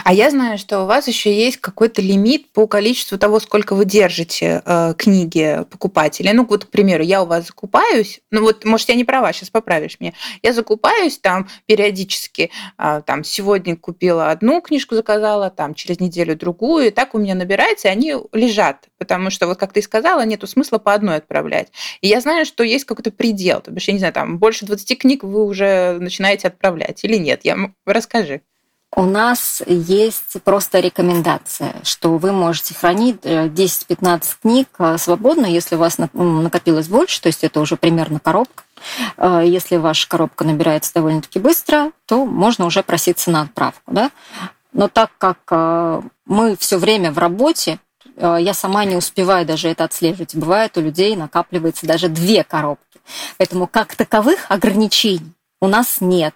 А 0.03 0.13
я 0.13 0.29
знаю, 0.29 0.57
что 0.57 0.83
у 0.83 0.85
вас 0.85 1.07
еще 1.07 1.33
есть 1.33 1.57
какой-то 1.57 2.01
лимит 2.01 2.51
по 2.51 2.67
количеству 2.67 3.17
того, 3.17 3.39
сколько 3.39 3.75
вы 3.75 3.85
держите 3.85 4.61
э, 4.65 4.93
книги 4.97 5.65
покупателей. 5.69 6.33
Ну, 6.33 6.45
вот, 6.45 6.65
к 6.65 6.69
примеру, 6.69 7.03
я 7.03 7.23
у 7.23 7.25
вас 7.25 7.47
закупаюсь, 7.47 8.21
ну 8.31 8.41
вот, 8.41 8.65
может, 8.65 8.89
я 8.89 8.95
не 8.95 9.03
права, 9.03 9.31
сейчас 9.33 9.49
поправишь 9.49 9.99
меня. 9.99 10.13
Я 10.43 10.53
закупаюсь 10.53 11.17
там 11.17 11.47
периодически, 11.65 12.51
э, 12.77 13.01
там, 13.05 13.23
сегодня 13.23 13.75
купила 13.75 14.31
одну 14.31 14.61
книжку, 14.61 14.95
заказала, 14.95 15.49
там, 15.49 15.73
через 15.73 15.99
неделю 15.99 16.35
другую, 16.35 16.87
и 16.87 16.91
так 16.91 17.15
у 17.15 17.17
меня 17.17 17.35
набирается, 17.35 17.87
и 17.87 17.91
они 17.91 18.15
лежат, 18.33 18.87
потому 18.97 19.29
что, 19.29 19.47
вот 19.47 19.57
как 19.57 19.73
ты 19.73 19.81
сказала, 19.81 20.25
нету 20.25 20.47
смысла 20.47 20.77
по 20.77 20.93
одной 20.93 21.17
отправлять. 21.17 21.71
И 22.01 22.07
я 22.07 22.21
знаю, 22.21 22.45
что 22.45 22.63
есть 22.63 22.85
какой-то 22.85 23.11
предел, 23.11 23.61
то 23.61 23.71
бишь, 23.71 23.87
я 23.87 23.93
не 23.93 23.99
знаю, 23.99 24.13
там, 24.13 24.37
больше 24.37 24.65
20 24.65 24.99
книг 24.99 25.23
вы 25.23 25.45
уже 25.45 25.97
начинаете 25.99 26.47
отправлять 26.47 27.03
или 27.03 27.15
нет? 27.15 27.41
Я... 27.43 27.71
Расскажи. 27.85 28.41
У 28.95 29.03
нас 29.03 29.61
есть 29.67 30.41
просто 30.43 30.79
рекомендация, 30.79 31.75
что 31.83 32.17
вы 32.17 32.31
можете 32.31 32.73
хранить 32.73 33.17
10-15 33.21 33.89
э, 33.91 34.19
книг 34.41 34.69
э, 34.79 34.97
свободно, 34.97 35.45
если 35.45 35.75
у 35.75 35.79
вас 35.79 35.97
накопилось 36.13 36.87
больше, 36.87 37.21
то 37.21 37.27
есть 37.27 37.43
это 37.43 37.59
уже 37.59 37.75
примерно 37.75 38.19
коробка. 38.19 38.63
Э, 39.17 39.43
если 39.45 39.75
ваша 39.75 40.07
коробка 40.07 40.45
набирается 40.45 40.93
довольно-таки 40.93 41.37
быстро, 41.37 41.91
то 42.05 42.25
можно 42.25 42.65
уже 42.65 42.81
проситься 42.81 43.29
на 43.29 43.41
отправку. 43.41 43.91
Да? 43.91 44.09
Но 44.71 44.87
так 44.87 45.11
как 45.17 46.09
мы 46.25 46.55
все 46.57 46.77
время 46.77 47.11
в 47.11 47.17
работе, 47.17 47.79
я 48.15 48.53
сама 48.53 48.85
не 48.85 48.95
успеваю 48.95 49.45
даже 49.45 49.69
это 49.69 49.85
отслеживать. 49.85 50.35
Бывает, 50.35 50.77
у 50.77 50.81
людей 50.81 51.15
накапливается 51.15 51.87
даже 51.87 52.09
две 52.09 52.43
коробки. 52.43 52.99
Поэтому 53.37 53.65
как 53.65 53.95
таковых 53.95 54.45
ограничений 54.49 55.33
у 55.61 55.67
нас 55.67 55.97
нет. 55.99 56.35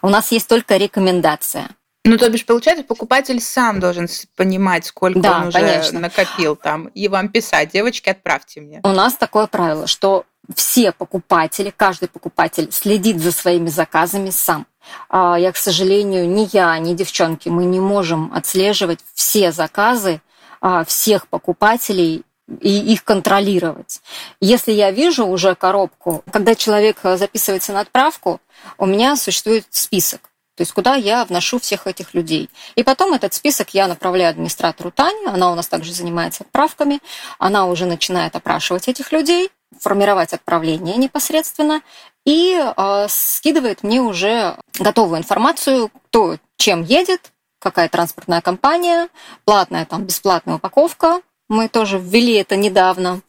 У 0.00 0.08
нас 0.08 0.32
есть 0.32 0.48
только 0.48 0.76
рекомендация– 0.76 1.68
ну, 2.04 2.18
то 2.18 2.28
бишь, 2.28 2.44
получается, 2.44 2.84
покупатель 2.84 3.40
сам 3.40 3.80
должен 3.80 4.08
понимать, 4.36 4.84
сколько 4.84 5.20
да, 5.20 5.38
он 5.38 5.48
уже 5.48 5.58
конечно. 5.58 6.00
накопил 6.00 6.54
там, 6.54 6.88
и 6.88 7.08
вам 7.08 7.30
писать, 7.30 7.70
девочки, 7.72 8.10
отправьте 8.10 8.60
мне. 8.60 8.80
У 8.84 8.88
нас 8.88 9.14
такое 9.14 9.46
правило, 9.46 9.86
что 9.86 10.26
все 10.54 10.92
покупатели, 10.92 11.72
каждый 11.74 12.08
покупатель 12.08 12.70
следит 12.70 13.20
за 13.20 13.32
своими 13.32 13.68
заказами 13.68 14.28
сам. 14.28 14.66
А, 15.08 15.38
я, 15.38 15.50
к 15.50 15.56
сожалению, 15.56 16.28
ни 16.28 16.46
я, 16.52 16.78
ни 16.78 16.94
девчонки, 16.94 17.48
мы 17.48 17.64
не 17.64 17.80
можем 17.80 18.30
отслеживать 18.34 19.00
все 19.14 19.50
заказы 19.50 20.20
а, 20.60 20.84
всех 20.84 21.26
покупателей 21.28 22.22
и 22.60 22.92
их 22.92 23.04
контролировать. 23.04 24.02
Если 24.40 24.72
я 24.72 24.90
вижу 24.90 25.24
уже 25.24 25.54
коробку, 25.54 26.22
когда 26.30 26.54
человек 26.54 26.98
записывается 27.02 27.72
на 27.72 27.80
отправку, 27.80 28.42
у 28.76 28.84
меня 28.84 29.16
существует 29.16 29.64
список. 29.70 30.28
То 30.56 30.60
есть 30.60 30.72
куда 30.72 30.94
я 30.94 31.24
вношу 31.24 31.58
всех 31.58 31.86
этих 31.86 32.14
людей. 32.14 32.48
И 32.76 32.82
потом 32.82 33.12
этот 33.12 33.34
список 33.34 33.70
я 33.74 33.88
направляю 33.88 34.30
администратору 34.30 34.90
Тане, 34.90 35.26
она 35.26 35.50
у 35.50 35.54
нас 35.54 35.66
также 35.66 35.92
занимается 35.92 36.44
отправками, 36.44 37.00
она 37.38 37.66
уже 37.66 37.86
начинает 37.86 38.36
опрашивать 38.36 38.88
этих 38.88 39.10
людей, 39.10 39.50
формировать 39.80 40.32
отправление 40.32 40.96
непосредственно 40.96 41.82
и 42.24 42.56
э, 42.56 43.06
скидывает 43.08 43.82
мне 43.82 44.00
уже 44.00 44.56
готовую 44.78 45.18
информацию, 45.18 45.90
кто 46.08 46.38
чем 46.56 46.82
едет, 46.82 47.32
какая 47.58 47.88
транспортная 47.88 48.40
компания, 48.40 49.08
платная 49.44 49.84
там 49.86 50.04
бесплатная 50.04 50.56
упаковка. 50.56 51.20
Мы 51.48 51.68
тоже 51.68 51.98
ввели 51.98 52.34
это 52.34 52.56
недавно. 52.56 53.20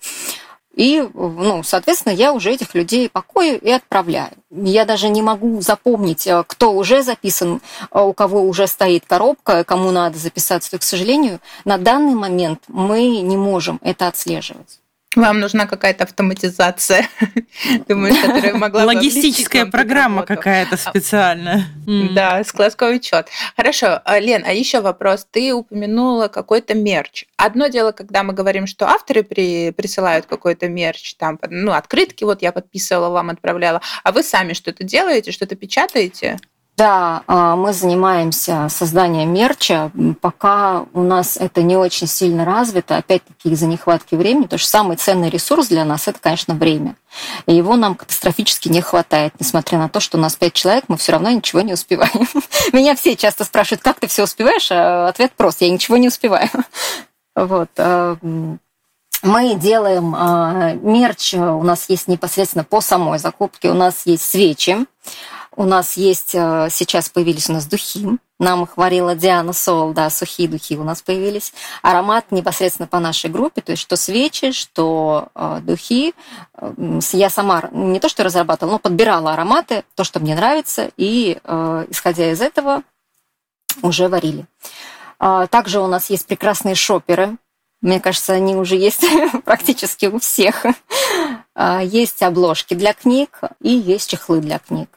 И, 0.76 1.08
ну, 1.14 1.64
соответственно, 1.64 2.14
я 2.14 2.34
уже 2.34 2.52
этих 2.52 2.76
людей 2.76 3.10
пакую 3.10 3.60
и 3.60 3.72
отправляю. 3.72 4.32
Я 4.52 4.86
даже 4.86 5.08
не 5.08 5.22
могу 5.22 5.62
запомнить, 5.62 6.28
э, 6.28 6.44
кто 6.46 6.74
уже 6.74 7.02
записан, 7.02 7.62
э, 7.92 8.02
у 8.02 8.14
кого 8.14 8.42
уже 8.42 8.68
стоит 8.68 9.06
коробка, 9.06 9.64
кому 9.64 9.92
надо 9.92 10.18
записаться. 10.18 10.72
То, 10.72 10.78
к 10.78 10.84
сожалению, 10.84 11.40
на 11.64 11.78
данный 11.78 12.14
момент 12.14 12.64
мы 12.68 13.22
не 13.22 13.38
можем 13.38 13.80
это 13.84 14.08
отслеживать. 14.08 14.80
Вам 15.16 15.40
нужна 15.40 15.66
какая-то 15.66 16.04
автоматизация, 16.04 17.08
думаю, 17.88 18.14
которая 18.16 18.54
могла 18.54 18.82
бы 18.82 18.88
Логистическая 18.88 19.66
программа 19.66 20.24
какая-то 20.24 20.78
специальная. 20.78 21.66
Да, 21.86 22.44
складской 22.44 22.96
учет. 22.98 23.30
Хорошо, 23.56 24.02
а, 24.04 24.20
Лен, 24.20 24.44
а 24.46 24.52
еще 24.52 24.82
вопрос. 24.82 25.26
Ты 25.30 25.54
упомянула 25.54 26.28
какой-то 26.28 26.74
мерч. 26.74 27.26
Одно 27.38 27.68
дело, 27.68 27.92
когда 27.92 28.24
мы 28.24 28.34
говорим, 28.34 28.68
что 28.68 28.88
авторы 28.88 29.24
при, 29.24 29.72
присылают 29.72 30.26
какой-то 30.26 30.68
мерч, 30.68 31.16
там, 31.16 31.40
ну, 31.50 31.72
открытки 31.72 32.24
вот 32.24 32.42
я 32.42 32.52
подписывала, 32.52 33.10
вам 33.10 33.30
отправляла, 33.30 33.82
а 34.04 34.12
вы 34.12 34.24
сами 34.24 34.54
что-то 34.54 34.84
делаете, 34.84 35.32
что-то 35.32 35.56
печатаете? 35.56 36.40
Да, 36.78 37.24
а, 37.28 37.56
мы 37.56 37.72
занимаемся 37.72 38.68
созданием 38.70 39.34
мерча, 39.34 39.92
пока 40.20 40.86
у 40.94 41.04
нас 41.04 41.38
это 41.38 41.64
не 41.64 41.78
очень 41.78 42.06
сильно 42.06 42.44
развито, 42.44 42.98
опять-таки 42.98 43.50
из-за 43.50 43.66
нехватки 43.66 44.16
времени, 44.16 44.44
потому 44.44 44.60
что 44.60 44.70
самый 44.70 44.98
ценный 44.98 45.30
ресурс 45.30 45.68
для 45.68 45.86
нас– 45.86 46.08
это, 46.10 46.20
конечно, 46.20 46.54
время. 46.54 46.98
И 47.46 47.56
его 47.56 47.78
нам 47.78 47.96
катастрофически 47.96 48.68
не 48.68 48.82
хватает, 48.82 49.34
несмотря 49.40 49.78
на 49.78 49.88
то, 49.88 50.02
что 50.02 50.18
у 50.18 50.22
нас 50.22 50.36
пять 50.36 50.52
человек, 50.52 50.86
мы 50.90 50.98
все 50.98 51.14
равно 51.14 51.30
ничего 51.30 51.62
не 51.62 51.72
успеваем. 51.72 52.28
Меня 52.74 52.94
все 52.96 53.16
часто 53.16 53.46
спрашивают, 53.46 53.82
как 53.82 54.02
ты 54.02 54.08
все 54.08 54.24
успеваешь, 54.24 54.70
а 54.70 55.08
ответ 55.08 55.32
прост– 55.32 55.56
я 55.62 55.70
ничего 55.70 55.98
не 55.98 56.10
успеваю. 56.10 56.50
Вот. 57.38 57.70
А, 57.78 58.16
мы 59.22 59.56
делаем 59.56 60.12
мерч, 60.90 61.34
у 61.34 61.64
нас 61.64 61.90
есть 61.90 62.08
непосредственно 62.08 62.64
по 62.64 62.80
самой 62.80 63.20
закупке, 63.20 63.72
у 63.72 63.74
нас 63.74 64.04
есть 64.06 64.24
свечи, 64.24 64.86
у 65.56 65.64
нас 65.64 65.98
есть, 65.98 66.34
э, 66.34 66.68
сейчас 66.72 67.10
появились 67.10 67.50
у 67.50 67.54
нас 67.54 67.66
духи. 67.66 68.18
Нам 68.40 68.64
их 68.64 68.76
варила 68.76 69.16
Диана 69.16 69.54
Сол, 69.54 69.94
да, 69.94 70.10
сухие 70.10 70.50
духи 70.50 70.78
у 70.78 70.84
нас 70.84 71.02
появились. 71.02 71.54
Аромат 71.82 72.32
непосредственно 72.32 72.88
по 72.88 73.00
нашей 73.00 73.30
группе, 73.30 73.62
то 73.62 73.72
есть 73.72 73.82
что 73.82 73.96
свечи, 73.96 74.52
что 74.52 75.30
э, 75.36 75.60
духи. 75.64 76.14
Я 77.14 77.30
сама 77.30 77.70
не 77.72 78.00
то 78.00 78.10
что 78.10 78.24
разрабатывала, 78.24 78.74
но 78.74 78.80
подбирала 78.80 79.34
ароматы, 79.34 79.84
то, 79.96 80.04
что 80.04 80.20
мне 80.20 80.36
нравится, 80.36 80.92
и 80.98 81.40
э, 81.44 81.86
исходя 81.90 82.32
из 82.32 82.42
этого 82.42 82.84
уже 83.82 84.08
варили. 84.10 84.46
А, 85.20 85.48
также 85.48 85.80
у 85.80 85.88
нас 85.88 86.10
есть 86.10 86.28
прекрасные 86.28 86.76
шоперы. 86.76 87.38
Мне 87.82 88.00
кажется, 88.00 88.34
они 88.34 88.56
уже 88.56 88.76
есть 88.76 89.06
практически 89.46 90.08
у 90.08 90.20
всех. 90.20 90.66
А, 91.58 91.82
есть 91.82 92.22
обложки 92.22 92.74
для 92.74 92.92
книг 92.92 93.40
и 93.62 93.70
есть 93.70 94.10
чехлы 94.10 94.42
для 94.42 94.60
книг. 94.60 94.90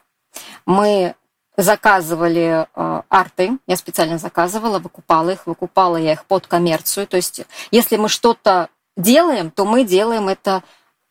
Мы 0.65 1.15
заказывали 1.57 2.67
э, 2.73 3.01
арты, 3.09 3.57
я 3.67 3.75
специально 3.75 4.17
заказывала, 4.17 4.79
выкупала 4.79 5.29
их, 5.29 5.45
выкупала 5.45 5.97
я 5.97 6.13
их 6.13 6.25
под 6.25 6.47
коммерцию. 6.47 7.07
То 7.07 7.17
есть 7.17 7.41
если 7.71 7.97
мы 7.97 8.09
что-то 8.09 8.69
делаем, 8.95 9.51
то 9.51 9.65
мы 9.65 9.83
делаем 9.83 10.29
это 10.29 10.63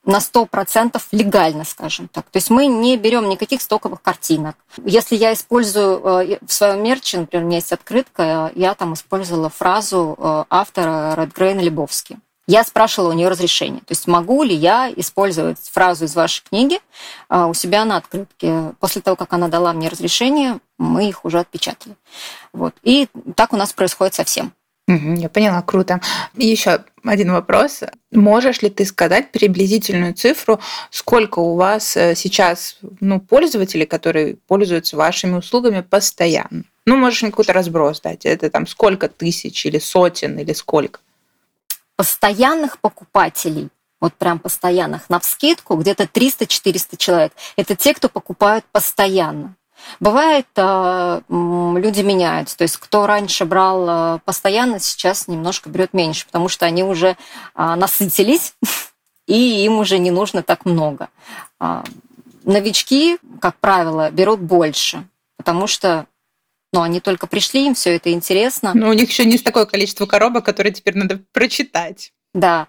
на 0.04 0.18
100% 0.18 1.00
легально, 1.12 1.64
скажем 1.64 2.08
так. 2.08 2.24
То 2.30 2.38
есть 2.38 2.50
мы 2.50 2.66
не 2.66 2.96
берем 2.96 3.28
никаких 3.28 3.60
стоковых 3.60 4.00
картинок. 4.00 4.56
Если 4.84 5.16
я 5.16 5.34
использую 5.34 6.00
э, 6.02 6.38
в 6.46 6.52
своем 6.52 6.82
мерче, 6.82 7.18
например, 7.18 7.44
у 7.44 7.46
меня 7.46 7.58
есть 7.58 7.72
открытка, 7.72 8.50
я 8.54 8.74
там 8.74 8.94
использовала 8.94 9.50
фразу 9.50 10.16
э, 10.18 10.44
автора 10.48 11.14
Редгрейна 11.16 11.60
Лебовски 11.60 12.18
я 12.48 12.64
спрашивала 12.64 13.10
у 13.10 13.12
нее 13.12 13.28
разрешение. 13.28 13.80
То 13.80 13.92
есть 13.92 14.06
могу 14.06 14.42
ли 14.42 14.54
я 14.54 14.90
использовать 14.96 15.58
фразу 15.70 16.06
из 16.06 16.16
вашей 16.16 16.42
книги 16.48 16.80
а, 17.28 17.46
у 17.46 17.54
себя 17.54 17.84
на 17.84 17.98
открытке. 17.98 18.72
После 18.80 19.02
того, 19.02 19.16
как 19.16 19.34
она 19.34 19.48
дала 19.48 19.74
мне 19.74 19.88
разрешение, 19.88 20.58
мы 20.78 21.10
их 21.10 21.26
уже 21.26 21.40
отпечатали. 21.40 21.94
Вот. 22.54 22.74
И 22.82 23.06
так 23.36 23.52
у 23.52 23.56
нас 23.56 23.74
происходит 23.74 24.14
со 24.14 24.24
всем. 24.24 24.52
Я 24.86 25.28
поняла, 25.28 25.60
круто. 25.60 26.00
Еще 26.34 26.82
один 27.04 27.32
вопрос. 27.32 27.82
Можешь 28.10 28.62
ли 28.62 28.70
ты 28.70 28.86
сказать 28.86 29.30
приблизительную 29.30 30.14
цифру, 30.14 30.58
сколько 30.90 31.40
у 31.40 31.56
вас 31.56 31.94
э, 31.98 32.14
сейчас 32.14 32.78
ну, 33.00 33.20
пользователей, 33.20 33.84
которые 33.84 34.36
пользуются 34.46 34.96
вашими 34.96 35.36
услугами 35.36 35.82
постоянно? 35.82 36.64
Ну, 36.86 36.96
можешь 36.96 37.20
какой-то 37.20 37.52
разброс 37.52 38.00
дать. 38.00 38.24
Это 38.24 38.48
там 38.48 38.66
сколько 38.66 39.08
тысяч 39.08 39.66
или 39.66 39.78
сотен 39.78 40.38
или 40.38 40.54
сколько? 40.54 41.00
Постоянных 41.98 42.78
покупателей, 42.78 43.70
вот 44.00 44.14
прям 44.14 44.38
постоянных, 44.38 45.10
на 45.10 45.18
вскидку 45.18 45.74
где-то 45.74 46.04
300-400 46.04 46.96
человек. 46.96 47.32
Это 47.56 47.74
те, 47.74 47.92
кто 47.92 48.08
покупают 48.08 48.64
постоянно. 48.70 49.56
Бывает, 49.98 50.46
э, 50.54 51.20
люди 51.28 52.02
меняются. 52.02 52.56
То 52.56 52.62
есть, 52.62 52.76
кто 52.76 53.08
раньше 53.08 53.44
брал 53.44 53.88
э, 53.88 54.18
постоянно, 54.24 54.78
сейчас 54.78 55.26
немножко 55.26 55.70
берет 55.70 55.92
меньше, 55.92 56.24
потому 56.26 56.48
что 56.48 56.66
они 56.66 56.84
уже 56.84 57.16
а, 57.54 57.74
насытились, 57.74 58.54
и 59.26 59.64
им 59.64 59.80
уже 59.80 59.98
не 59.98 60.12
нужно 60.12 60.44
так 60.44 60.64
много. 60.66 61.08
А, 61.58 61.82
новички, 62.44 63.18
как 63.40 63.56
правило, 63.58 64.08
берут 64.12 64.38
больше, 64.38 65.04
потому 65.36 65.66
что 65.66 66.06
но 66.72 66.82
они 66.82 67.00
только 67.00 67.26
пришли, 67.26 67.66
им 67.66 67.74
все 67.74 67.96
это 67.96 68.12
интересно. 68.12 68.72
Но 68.74 68.90
у 68.90 68.92
них 68.92 69.08
еще 69.08 69.24
не 69.24 69.38
такое 69.38 69.66
количество 69.66 70.06
коробок, 70.06 70.44
которые 70.44 70.72
теперь 70.72 70.96
надо 70.96 71.22
прочитать. 71.32 72.12
Да. 72.38 72.68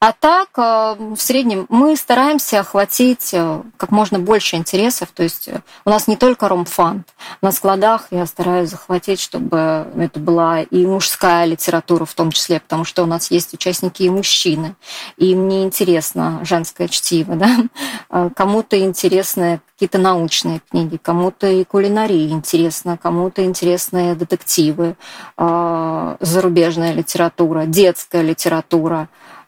А 0.00 0.12
так, 0.12 0.48
э, 0.56 0.96
в 1.14 1.20
среднем 1.20 1.66
мы 1.68 1.96
стараемся 1.96 2.58
охватить 2.60 3.30
э, 3.32 3.62
как 3.76 3.92
можно 3.92 4.18
больше 4.18 4.56
интересов. 4.56 5.10
То 5.14 5.22
есть 5.22 5.46
э, 5.46 5.60
у 5.84 5.90
нас 5.90 6.08
не 6.08 6.16
только 6.16 6.48
ромфанд. 6.48 7.06
На 7.40 7.52
складах 7.52 8.08
я 8.10 8.26
стараюсь 8.26 8.70
захватить, 8.70 9.20
чтобы 9.20 9.86
это 9.96 10.18
была 10.18 10.62
и 10.62 10.86
мужская 10.86 11.44
литература 11.44 12.04
в 12.04 12.14
том 12.14 12.32
числе, 12.32 12.58
потому 12.58 12.84
что 12.84 13.04
у 13.04 13.06
нас 13.06 13.30
есть 13.30 13.54
участники 13.54 14.02
и 14.02 14.10
мужчины. 14.10 14.74
И 15.18 15.36
мне 15.36 15.62
интересно 15.62 16.40
женское 16.42 16.88
чтиво. 16.88 17.36
Да? 17.36 18.30
Кому-то 18.34 18.78
интересны 18.80 19.60
какие-то 19.74 19.98
научные 19.98 20.60
книги, 20.68 20.96
кому-то 20.96 21.46
и 21.46 21.64
кулинария 21.64 22.28
интересна, 22.28 22.96
кому-то 22.96 23.44
интересны 23.44 24.14
детективы, 24.14 24.96
зарубежная 25.36 26.92
литература, 26.92 27.66
детская 27.66 28.22
литература– 28.22 29.01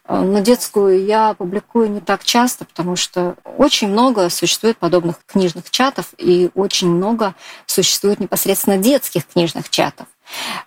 но 0.07 0.39
детскую 0.39 1.05
я 1.05 1.33
публикую 1.33 1.91
не 1.91 1.99
так 1.99 2.23
часто, 2.23 2.65
потому 2.65 2.95
что 2.95 3.35
очень 3.57 3.87
много 3.87 4.29
существует 4.29 4.77
подобных 4.77 5.17
книжных 5.25 5.69
чатов, 5.71 6.13
и 6.17 6.49
очень 6.53 6.89
много 6.89 7.33
существует 7.65 8.19
непосредственно 8.19 8.77
детских 8.77 9.25
книжных 9.27 9.69
чатов. 9.69 10.07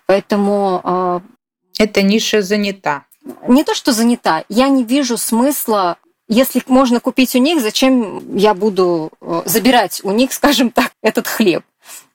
Поэтому... 0.05 0.81
Э, 0.83 1.19
Эта 1.77 2.01
ниша 2.01 2.41
занята. 2.41 3.05
Не 3.47 3.63
то, 3.63 3.73
что 3.75 3.91
занята. 3.91 4.43
Я 4.49 4.69
не 4.69 4.83
вижу 4.83 5.17
смысла 5.17 5.97
если 6.29 6.61
можно 6.67 6.99
купить 6.99 7.35
у 7.35 7.39
них, 7.39 7.59
зачем 7.59 8.37
я 8.37 8.53
буду 8.53 9.11
э, 9.19 9.41
забирать 9.45 9.99
у 10.03 10.11
них, 10.11 10.31
скажем 10.31 10.69
так, 10.69 10.91
этот 11.01 11.27
хлеб? 11.27 11.63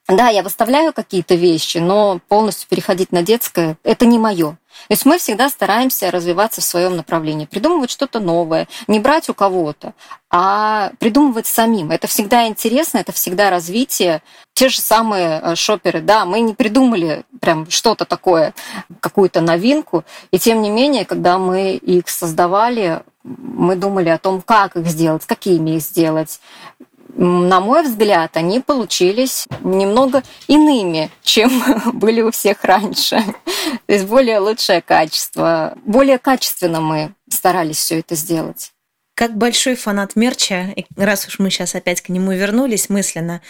Да, 0.07 0.29
я 0.29 0.43
выставляю 0.43 0.93
какие-то 0.93 1.35
вещи, 1.35 1.79
но 1.79 2.21
полностью 2.29 2.69
переходить 2.69 3.11
на 3.11 3.23
детское– 3.23 3.79
это 3.85 4.05
не 4.05 4.19
мое. 4.19 4.59
То 4.89 4.93
есть 4.93 5.07
мы 5.07 5.17
всегда 5.17 5.49
стараемся 5.49 6.11
развиваться 6.11 6.61
в 6.61 6.65
своем 6.65 6.95
направлении, 6.95 7.47
придумывать 7.47 7.91
что-то 7.91 8.21
новое, 8.21 8.69
не 8.87 9.01
брать 9.01 9.31
у 9.31 9.35
кого-то, 9.35 9.95
а 10.31 10.93
придумывать 10.99 11.47
самим. 11.47 11.91
Это 11.91 12.07
всегда 12.07 12.47
интересно, 12.49 12.99
это 12.99 13.13
всегда 13.13 13.49
развитие. 13.49 14.23
Те 14.53 14.69
же 14.69 14.83
самые 14.83 15.41
э, 15.41 15.55
шоперы, 15.55 16.03
да, 16.03 16.27
мы 16.27 16.41
не 16.41 16.53
придумали 16.53 17.25
прям 17.41 17.71
что-то 17.71 18.05
такое, 18.05 18.53
какую-то 19.01 19.41
новинку, 19.41 20.05
и 20.31 20.39
тем 20.39 20.61
не 20.61 20.69
менее, 20.69 21.07
когда 21.07 21.39
мы 21.39 21.77
их 21.77 22.11
создавали, 22.11 23.03
мы 23.23 23.75
думали 23.75 24.11
о 24.11 24.19
том, 24.19 24.43
как 24.43 24.77
их 24.77 24.87
сделать, 24.87 25.25
какими 25.25 25.77
их 25.77 25.83
сделать. 25.83 26.41
На 27.17 27.61
мой 27.61 27.85
взгляд, 27.85 28.37
они 28.37 28.61
получились 28.61 29.47
немного 29.61 30.23
иными, 30.49 31.11
чем 31.23 31.51
были 31.93 32.21
у 32.21 32.31
всех 32.31 32.65
раньше. 32.65 33.23
То 33.87 33.93
есть 33.93 34.07
более 34.07 34.39
лучшее 34.39 34.83
качество. 34.83 35.77
Более 35.85 36.19
качественно 36.19 36.81
мы 36.81 37.15
старались 37.29 37.79
все 37.79 38.01
это 38.01 38.15
сделать. 38.17 38.73
Как 39.15 39.37
большой 39.37 39.77
фанат 39.77 40.17
мерча, 40.17 40.75
раз 40.97 41.29
уж 41.29 41.39
мы 41.39 41.51
сейчас 41.51 41.77
опять 41.77 42.01
к 42.01 42.09
нему 42.09 42.33
вернулись 42.33 42.89
мысленно, 42.89 43.43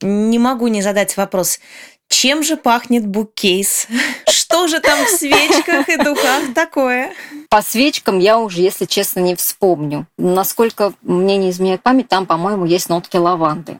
не 0.00 0.38
могу 0.38 0.68
не 0.68 0.80
задать 0.80 1.16
вопрос, 1.18 1.60
чем 2.08 2.42
же 2.42 2.56
пахнет 2.56 3.06
буккейс? 3.06 3.86
Что 4.50 4.66
же 4.66 4.80
там 4.80 5.04
в 5.04 5.08
свечках 5.08 5.88
и 5.88 5.96
духах 5.96 6.52
такое? 6.54 7.12
По 7.48 7.62
свечкам 7.62 8.18
я 8.18 8.40
уже, 8.40 8.62
если 8.62 8.84
честно, 8.84 9.20
не 9.20 9.36
вспомню. 9.36 10.08
Насколько 10.18 10.92
мне 11.02 11.36
не 11.36 11.50
изменяет 11.50 11.84
память, 11.84 12.08
там, 12.08 12.26
по-моему, 12.26 12.64
есть 12.64 12.88
нотки 12.88 13.16
лаванды. 13.16 13.78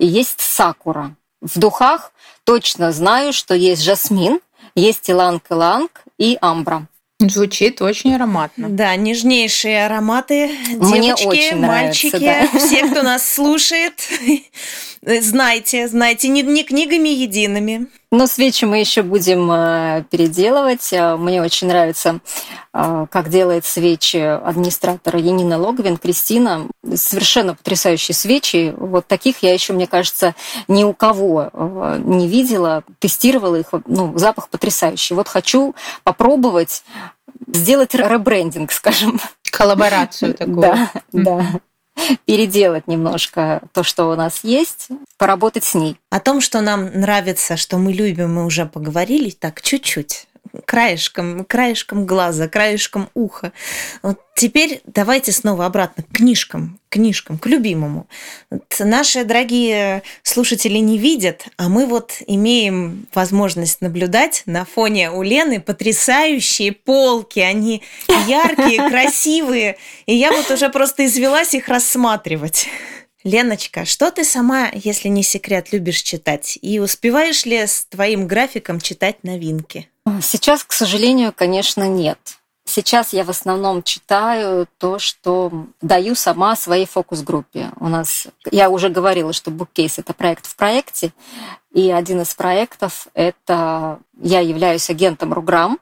И 0.00 0.06
есть 0.06 0.40
сакура. 0.40 1.14
В 1.42 1.58
духах 1.58 2.12
точно 2.44 2.90
знаю, 2.90 3.34
что 3.34 3.54
есть 3.54 3.82
жасмин, 3.82 4.40
есть 4.74 5.10
иланг-иланг 5.10 6.04
и 6.16 6.38
амбра. 6.40 6.86
Звучит 7.18 7.82
очень 7.82 8.14
ароматно. 8.14 8.68
Да, 8.70 8.96
нежнейшие 8.96 9.86
ароматы. 9.86 10.50
Мне 10.68 11.08
Девочки, 11.08 11.26
очень 11.26 11.56
мальчики, 11.58 12.16
нравится, 12.16 12.52
да. 12.52 12.58
все, 12.58 12.86
кто 12.88 13.02
нас 13.02 13.26
слушает, 13.28 13.94
знайте, 15.02 15.88
знайте, 15.88 16.28
не, 16.28 16.42
не 16.42 16.62
книгами 16.62 17.08
едиными. 17.08 17.88
Но 18.12 18.28
свечи 18.28 18.64
мы 18.64 18.78
еще 18.78 19.02
будем 19.02 19.50
э, 19.50 20.04
переделывать. 20.10 20.92
Э, 20.92 21.16
Мне 21.16 21.42
очень 21.42 21.66
нравится, 21.66 22.20
э, 22.72 23.06
как 23.10 23.30
делает 23.30 23.64
свечи 23.64 24.16
администратора 24.16 25.18
Янина 25.18 25.58
Логовин, 25.58 25.96
Кристина. 25.96 26.68
Совершенно 26.94 27.56
потрясающие 27.56 28.14
свечи. 28.14 28.72
Вот 28.76 29.08
таких 29.08 29.42
я 29.42 29.52
еще, 29.52 29.72
мне 29.72 29.88
кажется, 29.88 30.36
ни 30.68 30.84
у 30.84 30.92
кого 30.92 31.50
не 31.98 32.28
видела. 32.28 32.84
Тестировала 33.00 33.56
их. 33.56 33.66
Ну, 33.86 34.16
запах 34.16 34.50
потрясающий. 34.50 35.14
Вот 35.14 35.26
хочу 35.26 35.74
попробовать 36.04 36.84
сделать 37.48 37.94
ребрендинг, 37.94 38.70
скажем. 38.70 39.20
Коллаборацию 39.50 40.34
такую. 40.34 40.60
Да, 40.60 40.90
да. 41.12 41.46
Переделать 42.24 42.86
немножко 42.86 43.62
то, 43.72 43.82
что 43.82 44.10
у 44.10 44.14
нас 44.14 44.40
есть, 44.42 44.88
поработать 45.18 45.64
с 45.64 45.74
ней. 45.74 45.96
О 46.10 46.20
том, 46.20 46.40
что 46.40 46.60
нам 46.60 46.86
нравится, 46.92 47.56
что 47.56 47.78
мы 47.78 47.92
любим, 47.92 48.34
мы 48.34 48.44
уже 48.44 48.66
поговорили, 48.66 49.30
так 49.30 49.60
чуть-чуть 49.62 50.28
краешком, 50.64 51.44
краешком 51.44 52.06
глаза, 52.06 52.48
краешком 52.48 53.10
уха. 53.14 53.52
Вот 54.02 54.20
теперь 54.34 54.80
давайте 54.86 55.32
снова 55.32 55.66
обратно 55.66 56.02
к 56.02 56.16
книжкам, 56.16 56.78
книжкам, 56.88 57.38
к 57.38 57.46
любимому. 57.46 58.06
Вот 58.50 58.64
наши 58.78 59.24
дорогие 59.24 60.02
слушатели 60.22 60.78
не 60.78 60.98
видят, 60.98 61.46
а 61.56 61.68
мы 61.68 61.86
вот 61.86 62.14
имеем 62.26 63.06
возможность 63.14 63.80
наблюдать 63.80 64.42
на 64.46 64.64
фоне 64.64 65.10
у 65.10 65.22
Лены 65.22 65.60
потрясающие 65.60 66.72
полки. 66.72 67.40
Они 67.40 67.82
яркие, 68.26 68.88
красивые, 68.90 69.76
и 70.06 70.14
я 70.14 70.32
вот 70.32 70.50
уже 70.50 70.68
просто 70.70 71.06
извелась 71.06 71.54
их 71.54 71.68
рассматривать. 71.68 72.68
Леночка, 73.26 73.84
что 73.84 74.12
ты 74.12 74.22
сама, 74.22 74.70
если 74.72 75.08
не 75.08 75.24
секрет, 75.24 75.72
любишь 75.72 76.02
читать? 76.02 76.60
И 76.62 76.78
успеваешь 76.78 77.44
ли 77.44 77.66
с 77.66 77.84
твоим 77.86 78.28
графиком 78.28 78.80
читать 78.80 79.24
новинки? 79.24 79.88
Сейчас, 80.22 80.64
к 80.64 80.72
сожалению, 80.72 81.32
конечно, 81.32 81.88
нет. 81.88 82.18
Сейчас 82.64 83.12
я 83.12 83.22
в 83.24 83.30
основном 83.30 83.82
читаю 83.82 84.66
то, 84.78 84.98
что 84.98 85.66
даю 85.80 86.14
сама 86.14 86.56
своей 86.56 86.86
фокус-группе. 86.86 87.70
У 87.78 87.88
нас, 87.88 88.26
я 88.50 88.70
уже 88.70 88.88
говорила, 88.88 89.32
что 89.32 89.50
Bookcase— 89.50 89.94
это 89.98 90.12
проект 90.12 90.46
в 90.46 90.56
проекте, 90.56 91.12
и 91.72 91.90
один 91.90 92.22
из 92.22 92.34
проектов— 92.34 93.06
это 93.14 94.00
я 94.20 94.40
являюсь 94.40 94.90
агентом 94.90 95.32
Руграм, 95.32 95.78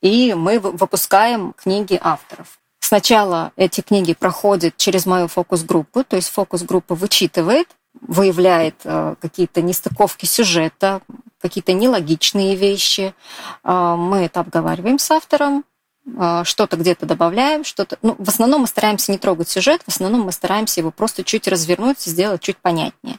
и 0.00 0.34
мы 0.34 0.58
вы- 0.58 0.72
выпускаем 0.72 1.52
книги 1.52 1.98
авторов. 2.02 2.58
Сначала 2.80 3.52
эти 3.56 3.80
книги 3.80 4.12
проходят 4.12 4.76
через 4.76 5.06
мою 5.06 5.28
фокус-группу, 5.28 6.04
то 6.04 6.16
есть 6.16 6.30
фокус-группа 6.30 6.94
вычитывает, 6.94 7.68
выявляет 8.00 8.76
э, 8.84 9.14
какие-то 9.20 9.62
нестыковки 9.62 10.26
сюжета, 10.26 11.00
какие-то 11.44 11.74
нелогичные 11.74 12.56
вещи. 12.56 13.14
Э, 13.62 13.94
Мы 13.98 14.24
это 14.24 14.40
обговариваем 14.40 14.98
с 14.98 15.10
автором, 15.10 15.64
э, 16.06 16.42
что-то 16.44 16.78
где-то 16.78 17.04
добавляем, 17.04 17.64
что-то... 17.64 17.98
Ну, 18.00 18.16
в 18.18 18.28
основном 18.30 18.62
мы 18.62 18.66
стараемся 18.66 19.12
не 19.12 19.18
трогать 19.18 19.50
сюжет, 19.50 19.82
в 19.86 19.88
основном 19.88 20.22
мы 20.22 20.32
стараемся 20.32 20.80
его 20.80 20.90
просто 20.90 21.22
чуть 21.22 21.46
развернуть, 21.46 22.00
сделать 22.00 22.40
чуть 22.40 22.56
понятнее. 22.56 23.18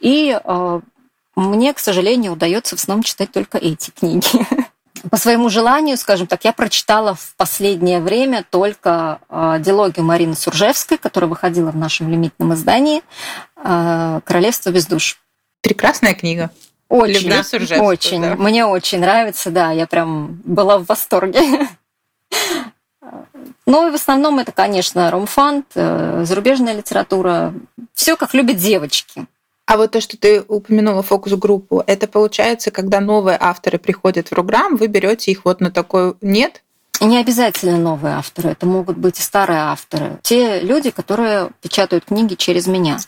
И 0.00 0.36
э, 0.42 0.80
мне, 1.36 1.72
к 1.72 1.78
сожалению, 1.78 2.32
удается 2.32 2.76
в 2.76 2.80
основном 2.80 3.04
читать 3.04 3.30
только 3.30 3.56
эти 3.56 3.90
книги. 3.90 4.26
По 5.10 5.16
своему 5.16 5.48
желанию, 5.48 5.96
скажем 5.96 6.26
так, 6.26 6.44
я 6.44 6.52
прочитала 6.52 7.14
в 7.14 7.34
последнее 7.36 8.00
время 8.00 8.44
только 8.50 9.20
э, 9.28 9.58
диалогию 9.60 10.04
Марины 10.04 10.34
Суржевской, 10.34 10.98
которая 10.98 11.30
выходила 11.30 11.70
в 11.70 11.76
нашем 11.76 12.10
лимитном 12.10 12.52
издании 12.54 13.02
э, 13.56 14.20
«Королевство 14.24 14.70
без 14.70 14.86
душ». 14.86 15.18
Прекрасная 15.62 16.14
книга. 16.14 16.50
Очень, 16.90 17.44
Суржевскую, 17.44 17.88
очень. 17.88 18.20
да. 18.20 18.34
Мне 18.34 18.66
очень 18.66 18.98
нравится, 18.98 19.50
да, 19.50 19.70
я 19.70 19.86
прям 19.86 20.40
была 20.44 20.78
в 20.78 20.86
восторге. 20.86 21.40
Ну 23.64 23.86
и 23.86 23.90
в 23.92 23.94
основном 23.94 24.40
это, 24.40 24.50
конечно, 24.50 25.10
ромфант, 25.10 25.66
э, 25.76 26.24
зарубежная 26.26 26.74
литература. 26.74 27.54
Все 27.94 28.16
как 28.16 28.34
любят 28.34 28.56
девочки. 28.56 29.26
А 29.66 29.76
вот 29.76 29.92
то, 29.92 30.00
что 30.00 30.16
ты 30.16 30.42
упомянула 30.48 31.04
фокус-группу, 31.04 31.84
это 31.86 32.08
получается, 32.08 32.72
когда 32.72 32.98
новые 32.98 33.38
авторы 33.40 33.78
приходят 33.78 34.28
в 34.28 34.32
Руграм, 34.32 34.74
вы 34.74 34.88
берете 34.88 35.30
их 35.30 35.44
вот 35.44 35.60
на 35.60 35.70
такой 35.70 36.14
нет? 36.20 36.64
И 37.00 37.04
не 37.04 37.18
обязательно 37.18 37.78
новые 37.78 38.16
авторы, 38.16 38.50
это 38.50 38.66
могут 38.66 38.98
быть 38.98 39.20
и 39.20 39.22
старые 39.22 39.60
авторы. 39.60 40.18
Те 40.22 40.60
люди, 40.60 40.90
которые 40.90 41.50
печатают 41.62 42.06
книги 42.06 42.34
через 42.34 42.66
меня. 42.66 42.98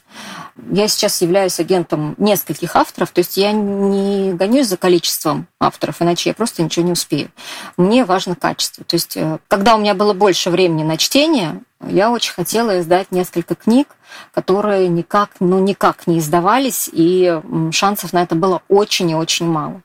Я 0.70 0.86
сейчас 0.88 1.22
являюсь 1.22 1.58
агентом 1.60 2.14
нескольких 2.18 2.76
авторов, 2.76 3.10
то 3.10 3.20
есть 3.20 3.36
я 3.36 3.52
не 3.52 4.32
гонюсь 4.34 4.66
за 4.66 4.76
количеством 4.76 5.46
авторов, 5.58 6.02
иначе 6.02 6.30
я 6.30 6.34
просто 6.34 6.62
ничего 6.62 6.84
не 6.84 6.92
успею. 6.92 7.30
Мне 7.76 8.04
важно 8.04 8.34
качество. 8.34 8.84
То 8.84 8.96
есть, 8.96 9.16
э, 9.16 9.38
когда 9.48 9.74
у 9.76 9.78
меня 9.78 9.94
было 9.94 10.12
больше 10.12 10.50
времени 10.50 10.82
на 10.82 10.98
чтение, 10.98 11.62
я 11.88 12.10
очень 12.10 12.34
хотела 12.34 12.80
издать 12.80 13.10
несколько 13.12 13.54
книг, 13.54 13.88
которые 14.32 14.88
никак, 14.88 15.30
ну, 15.40 15.58
никак 15.58 16.06
не 16.06 16.18
издавались, 16.18 16.88
и 16.92 17.40
шансов 17.72 18.12
на 18.12 18.22
это 18.22 18.34
было 18.34 18.62
очень 18.68 19.10
и 19.10 19.14
очень 19.14 19.46
мало. 19.46 19.80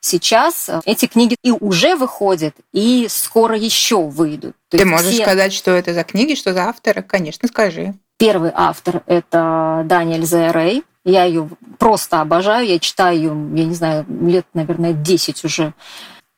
Сейчас 0.00 0.68
э, 0.68 0.80
эти 0.84 1.06
книги 1.06 1.36
и 1.42 1.50
уже 1.50 1.96
выходят, 1.96 2.54
и 2.72 3.06
скоро 3.10 3.56
еще 3.56 4.02
выйдут. 4.02 4.54
То 4.70 4.78
Ты 4.78 4.84
можешь 4.86 5.12
все- 5.12 5.22
сказать, 5.22 5.52
что 5.52 5.72
это 5.72 5.92
за 5.92 6.04
книги, 6.04 6.34
что 6.34 6.54
за 6.54 6.64
авторы? 6.64 7.02
Конечно, 7.02 7.46
скажи. 7.48 7.94
Первый 8.18 8.50
автор– 8.52 9.02
это 9.06 9.82
Даниэль 9.84 10.26
Зайрей. 10.26 10.82
Я 11.04 11.24
ее 11.24 11.48
просто 11.78 12.20
обожаю. 12.20 12.66
Я 12.66 12.80
читаю 12.80 13.16
ее, 13.16 13.28
я 13.28 13.64
не 13.64 13.74
знаю, 13.74 14.04
лет, 14.08 14.44
наверное, 14.54 14.92
10 14.92 15.44
уже. 15.44 15.72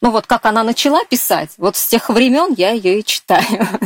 Ну 0.03 0.11
вот 0.11 0.27
как 0.27 0.47
она 0.47 0.63
начала 0.63 1.05
писать, 1.05 1.51
вот 1.59 1.77
с 1.77 1.87
тех 1.87 2.09
времен 2.09 2.55
я 2.57 2.71
ее 2.71 3.01
и 3.01 3.05
читаю. 3.05 3.45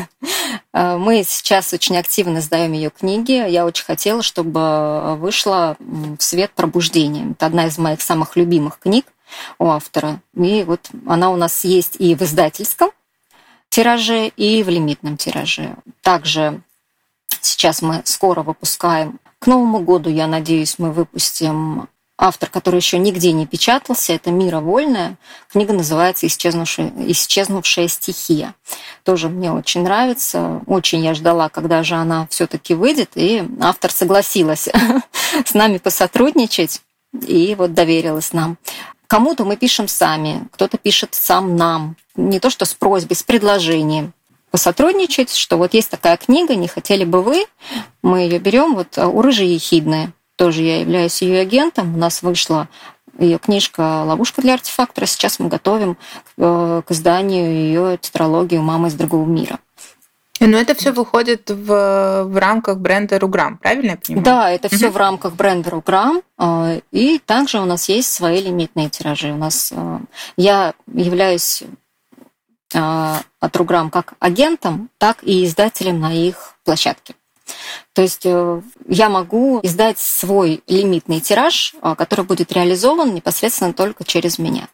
Э, 0.73 0.97
Мы 0.97 1.23
сейчас 1.25 1.73
очень 1.73 1.97
активно 1.97 2.41
сдаем 2.41 2.73
ее 2.73 2.91
книги. 2.91 3.33
Я 3.33 3.65
очень 3.65 3.85
хотела, 3.85 4.23
чтобы 4.23 5.17
вышла 5.17 5.77
в 5.79 6.21
свет 6.21 6.51
пробуждения. 6.53 7.31
Это 7.31 7.47
одна 7.47 7.67
из 7.67 7.79
моих 7.79 8.03
самых 8.03 8.35
любимых 8.35 8.81
книг 8.81 9.07
у 9.61 9.69
автора. 9.69 10.21
И 10.37 10.65
вот 10.65 10.81
она 11.07 11.31
у 11.31 11.37
нас 11.37 11.65
есть 11.65 11.97
и 12.01 12.17
в 12.17 12.23
издательском 12.23 12.91
тираже, 13.69 14.29
и 14.29 14.65
в 14.65 14.69
лимитном 14.69 15.17
тираже. 15.17 15.77
Также 16.03 16.61
Сейчас 17.41 17.83
мы 17.83 18.03
скоро 18.05 18.43
выпускаем. 18.43 19.21
К 19.39 19.47
Новому 19.47 19.81
году, 19.81 20.11
я 20.11 20.27
надеюсь, 20.27 20.79
мы 20.79 20.93
выпустим 20.93 21.89
автор, 22.17 22.49
который 22.49 22.77
еще 22.77 22.99
нигде 22.99 23.33
не 23.33 23.47
печатался. 23.47 24.13
Это 24.13 24.31
Мира 24.31 24.61
Вольная. 24.61 25.17
Книга 25.51 25.73
называется 25.73 26.27
«Исчезнувшая, 26.27 26.93
«Исчезнувшая 27.09 27.89
стихия». 27.89 28.55
Тоже 29.03 29.29
мне 29.29 29.53
очень 29.53 29.83
нравится. 29.83 30.63
Очень 30.67 31.05
я 31.05 31.15
ждала, 31.15 31.49
когда 31.49 31.83
же 31.83 31.97
она 31.97 32.27
все-таки 32.31 32.75
выйдет. 32.75 33.11
И 33.15 33.43
автор 33.61 33.91
согласилась 33.91 34.69
с 35.45 35.55
нами 35.55 35.79
посотрудничать. 35.79 36.83
И 37.27 37.55
вот 37.57 37.75
доверилась 37.75 38.33
нам. 38.33 38.59
Кому-то 39.07 39.45
мы 39.45 39.57
пишем 39.57 39.87
сами, 39.87 40.49
кто-то 40.53 40.79
пишет 40.79 41.15
сам 41.15 41.57
нам. 41.57 41.97
Не 42.17 42.41
то 42.41 42.51
что 42.51 42.65
с 42.65 42.75
просьбой, 42.75 43.17
с 43.17 43.23
предложением 43.23 44.13
посотрудничать, 44.55 45.35
что 45.35 45.57
вот 45.57 45.75
есть 45.75 45.91
такая 45.91 46.17
книга, 46.17 46.55
не 46.55 46.69
хотели 46.69 47.03
бы 47.05 47.23
вы, 47.23 47.45
мы 48.03 48.21
ее 48.21 48.39
берем, 48.39 48.77
вот 48.77 48.97
у 48.97 49.21
Рыжи 49.21 49.43
Ехидны, 49.43 50.13
тоже 50.37 50.63
я 50.63 50.79
являюсь 50.83 51.21
ее 51.23 51.41
агентом, 51.41 51.97
у 51.97 51.99
нас 51.99 52.23
вышла 52.23 52.69
ее 53.19 53.41
книжка 53.41 54.05
«Ловушка 54.05 54.43
для 54.43 54.55
артефактора», 54.55 55.07
сейчас 55.07 55.41
мы 55.41 55.49
готовим 55.49 55.97
э, 56.37 56.83
к 56.87 56.93
изданию 56.93 57.53
ее 57.53 57.99
тетралогию 58.01 58.63
«Мама 58.63 58.87
из 58.87 58.95
другого 58.95 59.27
мира». 59.27 59.59
Но 60.39 60.57
это 60.57 60.77
все 60.77 60.93
выходит 60.93 61.51
в, 61.51 62.23
в 62.23 62.39
рамках 62.39 62.79
бренда 62.79 63.19
Руграм, 63.19 63.59
правильно 63.59 63.91
я 63.91 63.97
понимаю? 63.97 64.25
Да, 64.25 64.51
это 64.53 64.69
все 64.69 64.89
в 64.89 64.97
рамках 64.97 65.35
бренда 65.35 65.71
Руграм. 65.71 66.23
а, 66.39 66.77
И 66.93 67.19
также 67.19 67.59
у 67.59 67.65
нас 67.65 67.89
есть 67.89 68.15
свои 68.15 68.41
лимитные 68.41 68.89
тиражи. 68.89 69.33
У 69.33 69.37
нас 69.37 69.73
я 70.37 70.75
являюсь 70.87 71.65
а, 72.75 73.23
от 73.41 73.57
Руграм 73.57 73.91
как 73.91 74.15
агентом, 74.19 74.91
так 74.99 75.23
и 75.23 75.45
издателем 75.45 76.01
на 76.01 76.13
их 76.13 76.55
площадке. 76.65 77.15
То 77.93 78.03
есть 78.03 78.23
э, 78.25 78.61
я 78.89 79.09
могу 79.09 79.61
издать 79.63 79.99
свой 79.99 80.63
лимитный 80.67 81.21
тираж, 81.21 81.75
а, 81.81 81.95
который 81.95 82.25
будет 82.25 82.53
реализован 82.53 83.15
непосредственно 83.15 83.73
только 83.73 84.05
через 84.05 84.39
меня. 84.39 84.69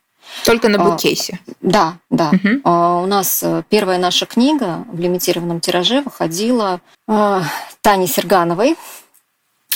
Только 0.44 0.68
на 0.68 0.78
буккейсе. 0.78 1.40
Да, 1.60 1.98
да. 2.08 2.30
А, 2.64 3.00
У 3.02 3.06
нас 3.06 3.42
э, 3.42 3.62
первая 3.68 3.98
наша 3.98 4.26
книга 4.26 4.84
в 4.90 4.98
лимитированном 4.98 5.60
тираже 5.60 6.02
выходила 6.02 6.80
э, 7.08 7.42
Тани 7.80 8.06
Сергановой, 8.06 8.76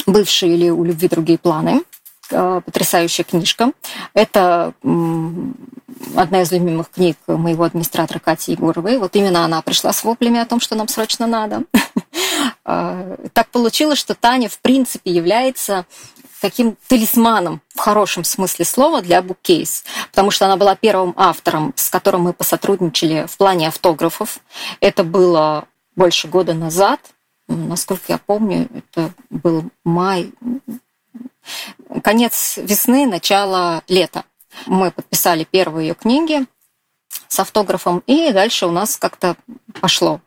бывшей 0.06 0.54
или 0.54 0.70
у 0.70 0.84
любви 0.84 1.08
другие 1.08 1.38
планы. 1.38 1.82
Э, 2.30 2.60
Потрясающая 2.64 3.24
книжка. 3.24 3.72
Это 4.14 4.72
одна 6.16 6.42
из 6.42 6.52
любимых 6.52 6.90
книг 6.90 7.16
моего 7.26 7.64
администратора 7.64 8.18
Кати 8.18 8.52
Егоровой. 8.52 8.98
Вот 8.98 9.14
именно 9.16 9.44
она 9.44 9.62
пришла 9.62 9.92
с 9.92 10.04
воплями 10.04 10.40
о 10.40 10.46
том, 10.46 10.60
что 10.60 10.74
нам 10.74 10.88
срочно 10.88 11.26
надо. 11.26 11.62
А, 12.66 13.16
Так 13.34 13.48
получилось, 13.48 13.98
что 13.98 14.14
Таня, 14.14 14.48
в 14.48 14.58
принципе, 14.58 15.10
является 15.10 15.84
таким 16.40 16.76
талисманом 16.88 17.60
в 17.74 17.78
хорошем 17.78 18.24
смысле 18.24 18.64
слова 18.64 19.02
для 19.02 19.20
буккейс, 19.22 19.84
потому 20.10 20.30
что 20.30 20.46
она 20.46 20.56
была 20.56 20.74
первым 20.74 21.12
автором, 21.16 21.74
с 21.76 21.90
которым 21.90 22.22
мы 22.22 22.32
посотрудничали 22.32 23.26
в 23.28 23.36
плане 23.36 23.68
автографов. 23.68 24.38
Это 24.80 25.04
было 25.04 25.66
больше 25.94 26.26
года 26.28 26.54
назад, 26.54 27.00
насколько 27.48 28.04
я 28.08 28.18
помню, 28.18 28.68
это 28.74 29.12
был 29.30 29.64
май, 29.84 30.32
конец 32.02 32.56
весны, 32.56 33.06
начало 33.06 33.82
лета. 33.88 34.24
Мы 34.66 34.90
подписали 34.90 35.44
первые 35.44 35.88
ее 35.88 35.94
книги 35.94 36.46
с 37.28 37.38
автографом, 37.40 38.02
и 38.06 38.32
дальше 38.32 38.66
у 38.66 38.70
нас 38.70 38.96
как-то 38.96 39.36
пошло. 39.80 40.20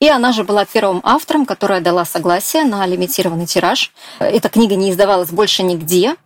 И 0.00 0.08
она 0.08 0.32
же 0.32 0.44
была 0.44 0.64
первым 0.64 1.00
автором, 1.02 1.46
которая 1.46 1.80
дала 1.80 2.04
согласие 2.04 2.64
на 2.64 2.86
лимитированный 2.86 3.46
тираж. 3.46 3.92
Эта 4.18 4.48
книга 4.48 4.76
не 4.76 4.90
издавалась 4.90 5.30
больше 5.30 5.62
нигде, 5.62 6.16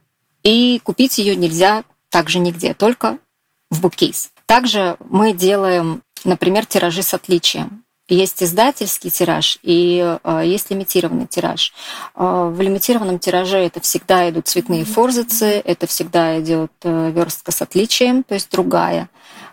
и 0.42 0.80
купить 0.82 1.18
ее 1.18 1.36
нельзя 1.36 1.84
также 2.10 2.38
нигде, 2.38 2.74
только 2.74 3.18
в 3.70 3.80
буккейс. 3.80 4.30
Также 4.46 4.96
мы 5.08 5.32
делаем, 5.32 6.02
например, 6.24 6.66
тиражи 6.66 7.02
с 7.02 7.12
отличием. 7.14 7.84
Есть 8.08 8.42
издательский 8.42 9.10
тираж 9.10 9.58
и 9.62 10.18
э, 10.24 10.42
есть 10.46 10.70
лимитированный 10.70 11.26
тираж. 11.26 11.74
Э, 12.14 12.50
В 12.50 12.58
лимитированном 12.58 13.18
тираже 13.18 13.58
это 13.58 13.80
всегда 13.80 14.28
идут 14.30 14.48
цветные 14.48 14.86
форзацы, 14.86 15.60
это 15.62 15.86
всегда 15.86 16.40
идет 16.40 16.72
э, 16.84 17.10
верстка 17.10 17.52
с 17.52 17.60
отличием, 17.60 18.22
то 18.22 18.32
есть 18.34 18.50
другая. 18.50 19.10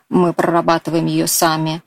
Мы 0.08 0.32
прорабатываем 0.32 1.06
ее 1.06 1.28
сами. 1.28 1.82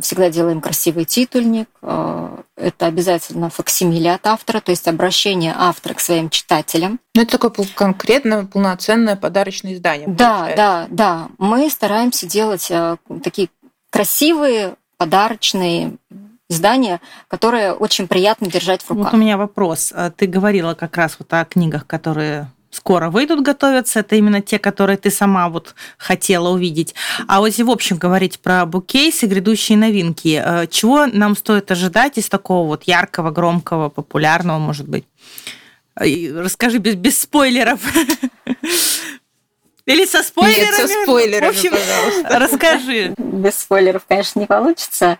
Всегда 0.00 0.30
делаем 0.30 0.62
красивый 0.62 1.04
титульник. 1.04 1.68
Это 1.82 2.86
обязательно 2.86 3.50
факсимиле 3.50 4.12
от 4.14 4.26
автора, 4.26 4.60
то 4.60 4.70
есть 4.70 4.88
обращение 4.88 5.54
автора 5.56 5.92
к 5.94 6.00
своим 6.00 6.30
читателям. 6.30 7.00
Ну, 7.14 7.22
это 7.22 7.38
такое 7.38 7.66
конкретное, 7.74 8.44
полноценное 8.44 9.14
подарочное 9.14 9.74
издание. 9.74 10.08
Да, 10.08 10.38
получается. 10.38 10.56
да, 10.56 10.86
да. 10.90 11.28
Мы 11.38 11.68
стараемся 11.68 12.26
делать 12.26 12.70
такие 13.22 13.50
красивые 13.90 14.76
подарочные 15.02 15.96
издания, 16.48 17.00
которые 17.26 17.72
очень 17.72 18.06
приятно 18.06 18.48
держать 18.48 18.82
в 18.82 18.90
руках. 18.90 19.06
Вот 19.06 19.14
у 19.14 19.16
меня 19.16 19.36
вопрос. 19.36 19.92
А 19.92 20.10
Ты 20.10 20.26
говорила 20.26 20.74
как 20.74 20.96
раз 20.96 21.16
вот 21.18 21.32
о 21.32 21.44
книгах, 21.44 21.88
которые 21.88 22.52
скоро 22.70 23.10
выйдут, 23.10 23.40
готовятся. 23.40 23.98
Это 23.98 24.14
именно 24.14 24.40
те, 24.40 24.60
которые 24.60 24.96
ты 24.96 25.10
сама 25.10 25.48
вот 25.48 25.74
хотела 25.98 26.50
увидеть. 26.50 26.94
А 27.26 27.40
вот 27.40 27.46
если 27.46 27.64
в 27.64 27.70
общем 27.70 27.96
говорить 27.96 28.38
про 28.38 28.64
букейсы, 28.64 29.26
грядущие 29.26 29.76
новинки, 29.76 30.40
э, 30.44 30.66
чего 30.68 31.06
нам 31.06 31.34
стоит 31.34 31.68
ожидать 31.72 32.18
из 32.18 32.28
такого 32.28 32.68
вот 32.68 32.84
яркого, 32.84 33.32
громкого, 33.32 33.88
популярного, 33.88 34.60
может 34.60 34.88
быть? 34.88 35.04
Э, 35.98 36.06
и 36.06 36.32
Расскажи 36.32 36.78
без, 36.78 36.94
без 36.94 37.20
спойлеров. 37.20 37.80
Или 39.86 40.06
со 40.06 40.22
спойлерами? 40.22 40.64
Нет, 40.64 40.74
со 40.74 40.88
спойлерами, 40.88 41.46
В 41.46 41.50
общем, 41.50 41.70
пожалуйста. 41.72 42.38
расскажи. 42.38 43.14
Без 43.18 43.56
спойлеров, 43.56 44.02
конечно, 44.06 44.38
не 44.40 44.46
получится. 44.46 45.18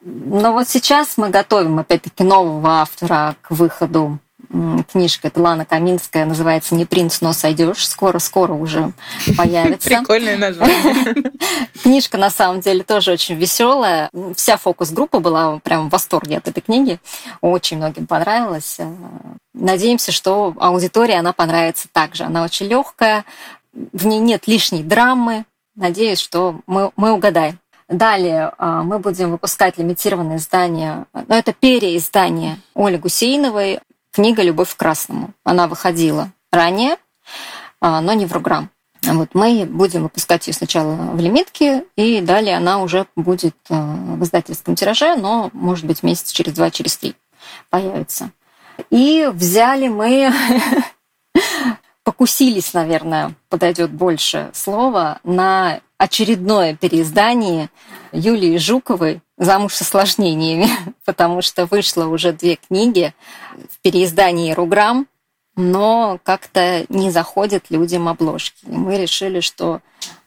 Но 0.00 0.52
вот 0.52 0.68
сейчас 0.68 1.16
мы 1.16 1.28
готовим, 1.28 1.78
опять-таки, 1.78 2.24
нового 2.24 2.80
автора 2.80 3.36
к 3.42 3.50
выходу. 3.50 4.18
Книжка 4.92 5.28
это 5.28 5.42
Лана 5.42 5.66
Каминская, 5.66 6.24
называется 6.24 6.74
«Не 6.74 6.86
принц, 6.86 7.20
но 7.20 7.34
сойдешь». 7.34 7.86
Скоро-скоро 7.86 8.54
уже 8.54 8.92
появится. 9.36 9.90
Прикольное 9.90 10.38
название. 10.38 11.30
Книжка, 11.82 12.16
на 12.16 12.30
самом 12.30 12.60
деле, 12.60 12.82
тоже 12.82 13.12
очень 13.12 13.34
веселая. 13.34 14.08
Вся 14.36 14.56
фокус-группа 14.56 15.18
была 15.20 15.58
прям 15.58 15.88
в 15.88 15.92
восторге 15.92 16.38
от 16.38 16.48
этой 16.48 16.62
книги. 16.62 16.98
Очень 17.42 17.76
многим 17.76 18.06
понравилась. 18.06 18.78
Надеемся, 19.52 20.12
что 20.12 20.54
аудитории 20.58 21.14
она 21.14 21.34
понравится 21.34 21.88
также. 21.92 22.24
Она 22.24 22.42
очень 22.42 22.68
легкая, 22.68 23.26
в 23.72 24.06
ней 24.06 24.18
нет 24.18 24.46
лишней 24.46 24.82
драмы. 24.82 25.44
Надеюсь, 25.74 26.18
что 26.18 26.60
мы, 26.66 26.90
мы 26.96 27.12
угадаем. 27.12 27.58
Далее 27.88 28.52
а, 28.58 28.82
мы 28.82 28.98
будем 28.98 29.30
выпускать 29.30 29.78
лимитированное 29.78 30.36
издание, 30.36 31.06
но 31.14 31.34
это 31.34 31.54
переиздание 31.54 32.58
Оли 32.74 32.98
Гусейновой, 32.98 33.80
книга 34.12 34.42
«Любовь 34.42 34.74
к 34.74 34.76
красному». 34.76 35.30
Она 35.42 35.68
выходила 35.68 36.30
ранее, 36.52 36.96
а, 37.80 38.00
но 38.02 38.12
не 38.12 38.26
в 38.26 38.32
Руграм. 38.32 38.70
Вот 39.02 39.30
мы 39.34 39.64
будем 39.64 40.02
выпускать 40.02 40.46
ее 40.48 40.52
сначала 40.52 40.94
в 40.94 41.20
лимитке, 41.20 41.84
и 41.96 42.20
далее 42.20 42.56
она 42.56 42.82
уже 42.82 43.06
будет 43.14 43.54
э, 43.70 43.74
в 43.74 44.22
издательском 44.24 44.74
тираже, 44.74 45.14
но, 45.14 45.50
может 45.52 45.84
быть, 45.84 46.02
месяц 46.02 46.32
через 46.32 46.52
два, 46.54 46.70
через 46.70 46.96
три 46.96 47.14
появится. 47.70 48.32
И 48.90 49.30
взяли 49.32 49.88
мы, 49.88 50.32
покусились, 52.08 52.72
наверное, 52.72 53.34
подойдет 53.50 53.90
больше 53.90 54.48
слова, 54.54 55.20
на 55.24 55.80
очередное 55.98 56.74
переиздание 56.74 57.68
Юлии 58.12 58.56
Жуковой 58.56 59.20
«Замуж 59.36 59.74
с 59.74 59.82
осложнениями», 59.82 60.70
потому 61.04 61.42
что 61.42 61.66
вышло 61.66 62.06
уже 62.06 62.32
две 62.32 62.56
книги 62.56 63.12
в 63.70 63.78
переиздании 63.80 64.54
«Руграм», 64.54 65.06
но 65.54 66.18
как-то 66.22 66.86
не 66.88 67.10
заходят 67.10 67.66
людям 67.68 68.08
обложки. 68.08 68.64
И 68.64 68.70
мы 68.70 68.96
решили, 68.96 69.40
что, 69.40 69.82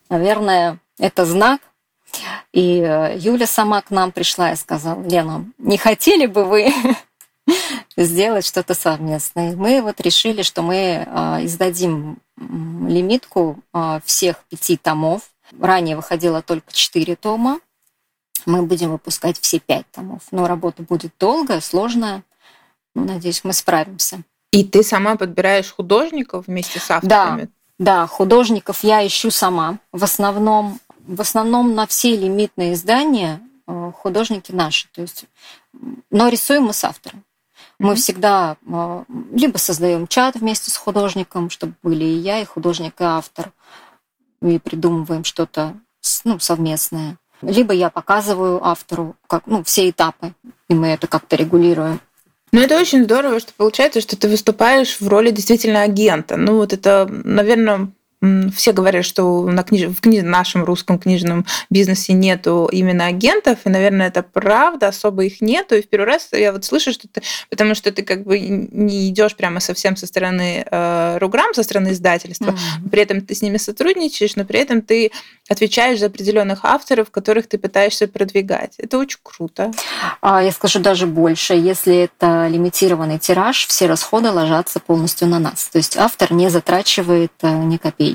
наверное, 0.08 0.78
это 1.00 1.26
знак. 1.26 1.62
И 2.54 2.80
э, 2.80 3.18
Юля 3.18 3.48
сама 3.48 3.82
к 3.82 3.90
нам 3.90 4.12
пришла 4.12 4.52
и 4.52 4.56
сказала, 4.56 5.02
Лена, 5.02 5.46
не 5.58 5.80
хотели 5.80 6.28
бы 6.28 6.46
вы 6.46 6.72
сделать 7.98 8.46
что-то 8.46 8.74
совместное? 8.74 9.54
И 9.54 9.56
мы 9.56 9.82
вот 9.82 10.02
решили, 10.02 10.42
что 10.42 10.62
мы 10.62 10.76
э, 10.76 11.46
издадим 11.46 12.20
лимитку 12.38 13.60
э, 13.74 14.00
всех 14.06 14.44
пяти 14.50 14.78
томов. 14.78 15.32
Ранее 15.60 15.96
выходило 15.96 16.42
только 16.42 16.74
четыре 16.74 17.16
тома. 17.16 17.60
Мы 18.46 18.64
будем 18.64 18.92
выпускать 18.92 19.40
все 19.40 19.60
пять 19.60 19.90
томов. 19.92 20.24
Но 20.32 20.48
работа 20.48 20.84
будет 20.84 21.14
долгая, 21.20 21.62
сложная. 21.62 22.24
Ну, 22.96 23.06
Надеюсь, 23.06 23.44
мы 23.44 23.54
справимся. 23.54 24.24
И 24.52 24.64
ты 24.64 24.84
сама 24.84 25.16
подбираешь 25.16 25.72
художников 25.72 26.48
вместе 26.48 26.80
с 26.80 26.92
авторами? 26.92 27.50
Да, 27.80 28.06
художников 28.06 28.84
я 28.84 29.06
ищу 29.06 29.32
сама. 29.32 29.80
В 29.92 30.04
основном, 30.04 30.80
в 31.00 31.22
основном 31.22 31.74
на 31.74 31.88
все 31.88 32.16
лимитные 32.16 32.74
издания 32.74 33.42
э, 33.68 33.92
художники 33.96 34.52
наши. 34.52 34.88
То 34.90 35.02
есть, 35.02 35.26
но 36.10 36.28
рисуем 36.28 36.66
мы 36.66 36.74
с 36.74 36.84
автором. 36.84 37.24
Мы 37.82 37.96
всегда 37.96 38.58
э, 38.68 39.04
либо 39.34 39.58
создаем 39.58 40.06
чат 40.06 40.36
вместе 40.36 40.70
с 40.70 40.78
художником, 40.78 41.50
чтобы 41.50 41.74
были 41.82 42.04
и 42.04 42.18
я, 42.18 42.40
и 42.40 42.46
художник, 42.46 43.02
и 43.02 43.04
автор, 43.04 43.52
и 44.44 44.60
придумываем 44.60 45.24
что-то 45.24 45.74
ну, 46.24 46.38
совместное. 46.38 47.18
Либо 47.42 47.74
я 47.74 47.90
показываю 47.90 48.64
автору 48.64 49.16
как, 49.26 49.48
ну, 49.48 49.64
все 49.64 49.90
этапы, 49.90 50.36
и 50.70 50.76
мы 50.76 50.90
это 50.90 51.08
как-то 51.08 51.36
регулируем. 51.36 52.00
Ну, 52.52 52.62
это 52.62 52.78
очень 52.80 53.06
здорово, 53.06 53.40
что 53.40 53.52
получается, 53.58 54.00
что 54.00 54.16
ты 54.16 54.30
выступаешь 54.30 55.00
в 55.00 55.08
роли 55.08 55.32
действительно 55.32 55.82
агента. 55.82 56.38
Ну, 56.38 56.58
вот 56.58 56.74
это, 56.74 57.08
наверное, 57.10 57.92
все 58.54 58.72
говорят, 58.72 59.04
что 59.04 59.44
на 59.48 59.64
книж... 59.64 59.90
в 59.90 60.02
кни... 60.02 60.22
нашем 60.22 60.64
русском 60.64 61.00
книжном 61.00 61.46
бизнесе 61.70 62.14
нету 62.14 62.70
именно 62.72 63.08
агентов, 63.08 63.60
и, 63.66 63.70
наверное, 63.70 64.08
это 64.08 64.22
правда, 64.22 64.90
особо 64.90 65.24
их 65.24 65.42
нету. 65.42 65.76
И 65.76 65.82
в 65.82 65.90
первый 65.90 66.06
раз 66.06 66.30
я 66.32 66.52
вот 66.52 66.64
слышу, 66.64 66.92
что 66.92 67.08
ты, 67.08 67.22
потому 67.50 67.74
что 67.74 67.92
ты 67.92 68.04
как 68.04 68.24
бы 68.24 68.40
не 68.40 69.10
идешь 69.10 69.36
прямо 69.36 69.60
совсем 69.60 69.96
со 69.96 70.06
стороны 70.06 70.66
э, 70.70 71.18
Руграм, 71.18 71.54
со 71.54 71.64
стороны 71.64 71.90
издательства, 71.90 72.52
Мгм. 72.52 72.90
при 72.90 73.02
этом 73.02 73.22
ты 73.22 73.34
с 73.34 73.42
ними 73.42 73.58
сотрудничаешь, 73.58 74.36
но 74.36 74.46
при 74.46 74.60
этом 74.60 74.82
ты 74.82 75.12
отвечаешь 75.50 76.00
за 76.00 76.06
определенных 76.06 76.64
авторов, 76.64 77.10
которых 77.10 77.48
ты 77.48 77.58
пытаешься 77.58 78.08
продвигать. 78.08 78.76
Это 78.78 78.98
очень 78.98 79.20
круто. 79.24 79.72
А 80.22 80.44
я 80.44 80.52
скажу 80.52 80.80
даже 80.80 81.08
больше. 81.08 81.54
Если 81.54 82.04
это 82.04 82.48
лимитированный 82.48 83.20
тираж, 83.20 83.66
все 83.68 83.88
расходы 83.88 84.30
ложатся 84.30 84.80
полностью 84.80 85.28
на 85.28 85.40
нас. 85.40 85.70
То 85.70 85.78
есть 85.78 85.98
автор 85.98 86.32
не 86.34 86.50
затрачивает 86.50 87.32
э, 87.42 87.50
ни 87.50 87.78
копейки. 87.78 88.11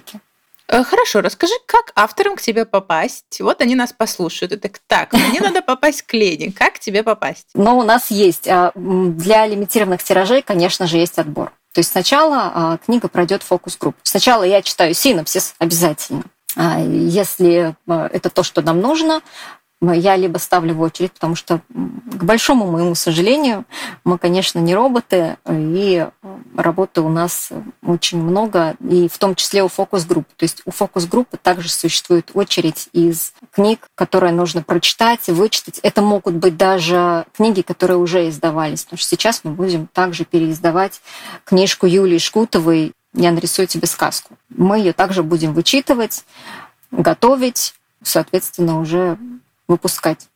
Э, 0.68 0.82
хорошо, 0.82 1.20
расскажи, 1.20 1.52
как 1.66 1.92
авторам 1.94 2.36
к 2.36 2.40
тебе 2.42 2.64
попасть? 2.64 3.40
Вот 3.40 3.60
они 3.60 3.74
нас 3.76 3.92
послушают. 3.92 4.52
И 4.52 4.56
так, 4.56 4.78
так, 4.86 5.12
мне 5.12 5.40
надо 5.40 5.62
попасть 5.62 6.02
к 6.02 6.12
Лене. 6.14 6.52
Как 6.52 6.74
к 6.74 6.78
тебе 6.80 7.02
попасть? 7.02 7.46
Но 7.54 7.78
у 7.78 7.82
нас 7.82 8.10
есть. 8.10 8.48
а, 8.48 8.72
Для 8.74 9.46
лимитированных 9.46 10.02
тиражей, 10.02 10.42
конечно 10.42 10.86
же, 10.86 10.96
есть 10.96 11.18
отбор. 11.18 11.52
То 11.72 11.80
есть 11.80 11.90
сначала 11.92 12.52
а, 12.54 12.78
книга 12.78 13.08
пройдет 13.08 13.42
фокус-групп. 13.42 13.94
Сначала 14.02 14.42
я 14.42 14.62
читаю 14.62 14.94
синопсис 14.94 15.54
обязательно. 15.58 16.24
А, 16.56 16.80
Если 16.80 17.76
это 17.86 18.30
то, 18.30 18.42
что 18.42 18.60
нам 18.62 18.80
нужно, 18.80 19.20
я 19.82 20.16
либо 20.16 20.38
ставлю 20.38 20.74
в 20.74 20.80
очередь, 20.80 21.12
потому 21.12 21.34
что, 21.34 21.60
к 21.68 22.24
большому 22.24 22.70
моему 22.70 22.94
сожалению, 22.94 23.66
мы, 24.04 24.18
конечно, 24.18 24.58
не 24.58 24.74
роботы, 24.74 25.36
и 25.46 26.06
работы 26.56 27.02
у 27.02 27.08
нас 27.08 27.50
очень 27.84 28.22
много, 28.22 28.76
и 28.80 29.08
в 29.08 29.18
том 29.18 29.34
числе 29.34 29.62
у 29.62 29.68
фокус-групп. 29.68 30.26
То 30.36 30.44
есть 30.44 30.62
у 30.64 30.70
фокус-группы 30.70 31.36
также 31.36 31.68
существует 31.68 32.30
очередь 32.32 32.88
из 32.92 33.34
книг, 33.52 33.86
которые 33.94 34.32
нужно 34.32 34.62
прочитать, 34.62 35.28
вычитать. 35.28 35.78
Это 35.82 36.00
могут 36.00 36.34
быть 36.34 36.56
даже 36.56 37.26
книги, 37.36 37.60
которые 37.60 37.98
уже 37.98 38.28
издавались, 38.28 38.84
потому 38.84 38.98
что 38.98 39.08
сейчас 39.08 39.42
мы 39.44 39.50
будем 39.50 39.88
также 39.88 40.24
переиздавать 40.24 41.02
книжку 41.44 41.86
Юлии 41.86 42.18
Шкутовой 42.18 42.92
«Я 43.12 43.30
нарисую 43.30 43.66
тебе 43.66 43.86
сказку». 43.86 44.36
Мы 44.48 44.78
ее 44.78 44.92
также 44.94 45.22
будем 45.22 45.52
вычитывать, 45.52 46.24
готовить, 46.90 47.74
соответственно, 48.02 48.80
уже 48.80 49.18
выпускать. 49.68 50.28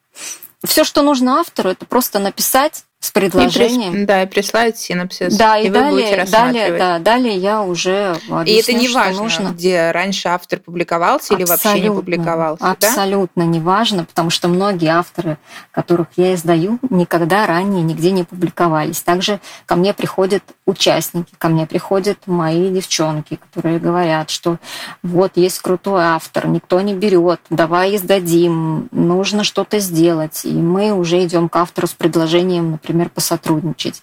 Все, 0.65 0.85
что 0.85 1.03
нужно 1.03 1.41
автору, 1.41 1.71
это 1.71 1.87
просто 1.87 2.19
написать 2.19 2.85
с 3.01 3.11
предложением. 3.13 3.93
И 3.93 3.97
прис... 3.97 4.07
Да, 4.07 4.23
и 4.23 4.27
прислать 4.27 4.79
синопсис. 4.79 5.35
Да, 5.35 5.57
и, 5.59 5.69
и 5.69 5.71
далее, 5.71 6.27
далее, 6.27 6.77
да, 6.77 6.99
далее 6.99 7.35
я 7.35 7.63
уже 7.63 8.15
объясню, 8.29 8.45
И 8.45 8.53
это 8.53 8.73
не 8.75 8.89
важно, 8.89 9.23
нужно. 9.23 9.49
где 9.49 9.91
раньше 9.91 10.29
автор 10.29 10.61
публиковался 10.61 11.35
или 11.35 11.45
вообще 11.45 11.81
не 11.81 11.91
публиковался. 11.91 12.63
да? 12.63 12.73
Абсолютно 12.73 13.43
не 13.43 13.59
важно, 13.59 14.05
потому 14.05 14.29
что 14.29 14.49
многие 14.49 14.91
авторы, 14.91 15.39
которых 15.71 16.09
я 16.17 16.35
издаю, 16.35 16.79
никогда 16.91 17.47
ранее 17.47 17.83
нигде 17.83 18.11
не 18.11 18.25
публиковались. 18.25 19.01
Также 19.01 19.41
ко 19.65 19.77
мне 19.77 19.95
приходят 19.95 20.43
участники, 20.67 21.33
ко 21.39 21.49
мне 21.49 21.67
приходят 21.67 22.19
мои 22.27 22.69
девчонки, 22.69 23.37
которые 23.37 23.79
говорят, 23.79 24.29
что 24.29 24.59
вот 25.03 25.39
есть 25.39 25.59
крутой 25.61 26.03
автор, 26.03 26.49
никто 26.49 26.83
не 26.83 26.93
берет, 26.93 27.41
давай 27.49 27.97
издадим, 27.97 28.89
нужно 28.91 29.43
что-то 29.43 29.79
сделать. 29.79 30.45
И 30.45 30.53
мы 30.53 30.93
уже 30.93 31.25
идем 31.25 31.49
к 31.49 31.57
автору 31.57 31.87
с 31.87 31.95
предложением, 31.95 32.73
например, 32.73 32.90
посотрудничать. 33.09 34.03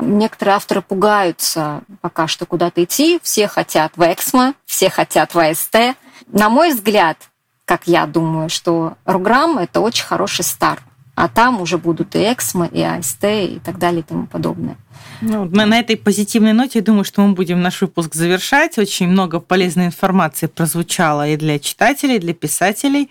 Некоторые 0.00 0.56
авторы 0.56 0.82
пугаются 0.82 1.82
пока 2.00 2.26
что 2.26 2.46
куда-то 2.46 2.84
идти, 2.84 3.18
все 3.22 3.48
хотят 3.48 3.92
в 3.96 4.02
Эксмо, 4.02 4.54
все 4.64 4.90
хотят 4.90 5.34
в 5.34 5.38
АСТ. 5.38 5.96
На 6.28 6.48
мой 6.48 6.72
взгляд, 6.72 7.18
как 7.64 7.86
я 7.86 8.06
думаю, 8.06 8.48
что 8.48 8.96
Руграм— 9.04 9.58
это 9.58 9.80
очень 9.80 10.04
хороший 10.04 10.44
старт. 10.44 10.82
А 11.16 11.28
там 11.28 11.62
уже 11.62 11.78
будут 11.78 12.14
и 12.14 12.18
Эксмо, 12.18 12.66
и 12.66 12.82
АСТ, 12.82 13.24
и 13.24 13.60
так 13.64 13.78
далее, 13.78 14.00
и 14.00 14.04
тому 14.04 14.26
подобное. 14.26 14.76
Ну, 15.22 15.46
на, 15.46 15.64
на 15.64 15.78
этой 15.80 15.96
позитивной 15.96 16.52
ноте, 16.52 16.80
я 16.80 16.84
думаю, 16.84 17.04
что 17.04 17.22
мы 17.22 17.32
будем 17.32 17.62
наш 17.62 17.80
выпуск 17.80 18.14
завершать. 18.14 18.76
Очень 18.76 19.08
много 19.08 19.40
полезной 19.40 19.86
информации 19.86 20.46
прозвучало 20.46 21.26
и 21.26 21.36
для 21.36 21.58
читателей, 21.58 22.16
и 22.16 22.20
для 22.20 22.34
писателей. 22.34 23.10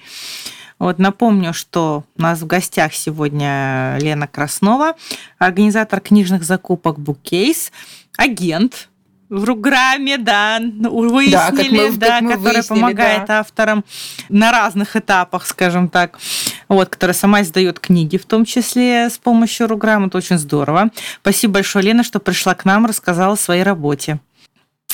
Вот 0.79 0.99
напомню, 0.99 1.53
что 1.53 2.03
у 2.17 2.21
нас 2.21 2.41
в 2.41 2.47
гостях 2.47 2.93
сегодня 2.93 3.97
Лена 4.01 4.27
Краснова, 4.27 4.95
организатор 5.37 6.01
книжных 6.01 6.43
закупок 6.43 6.99
Букейс, 6.99 7.71
агент 8.17 8.89
в 9.29 9.43
Руграме, 9.45 10.17
да, 10.17 10.59
выяснили, 10.59 11.31
Да, 11.31 11.51
как 11.51 11.71
мы- 11.71 11.77
как 11.89 11.97
да, 11.97 12.21
мы 12.21 12.31
которая 12.33 12.53
выяснили, 12.55 12.79
помогает 12.81 13.29
авторам 13.29 13.83
на 14.29 14.51
разных 14.51 14.95
этапах, 14.95 15.47
скажем 15.47 15.89
так, 15.89 16.19
вот, 16.67 16.89
которая 16.89 17.15
сама 17.15 17.41
издает 17.41 17.79
книги, 17.79 18.17
в 18.17 18.25
том 18.25 18.45
числе 18.45 19.09
с 19.09 19.17
помощью 19.17 19.67
Руграма. 19.67 20.07
Это 20.07 20.17
очень 20.17 20.37
здорово. 20.37 20.89
Спасибо 21.21 21.53
большое, 21.53 21.85
Лена, 21.85 22.03
что 22.03 22.19
пришла 22.19 22.53
к 22.53 22.65
нам, 22.65 22.85
рассказала 22.85 23.33
о 23.33 23.37
своей 23.37 23.63
работе. 23.63 24.19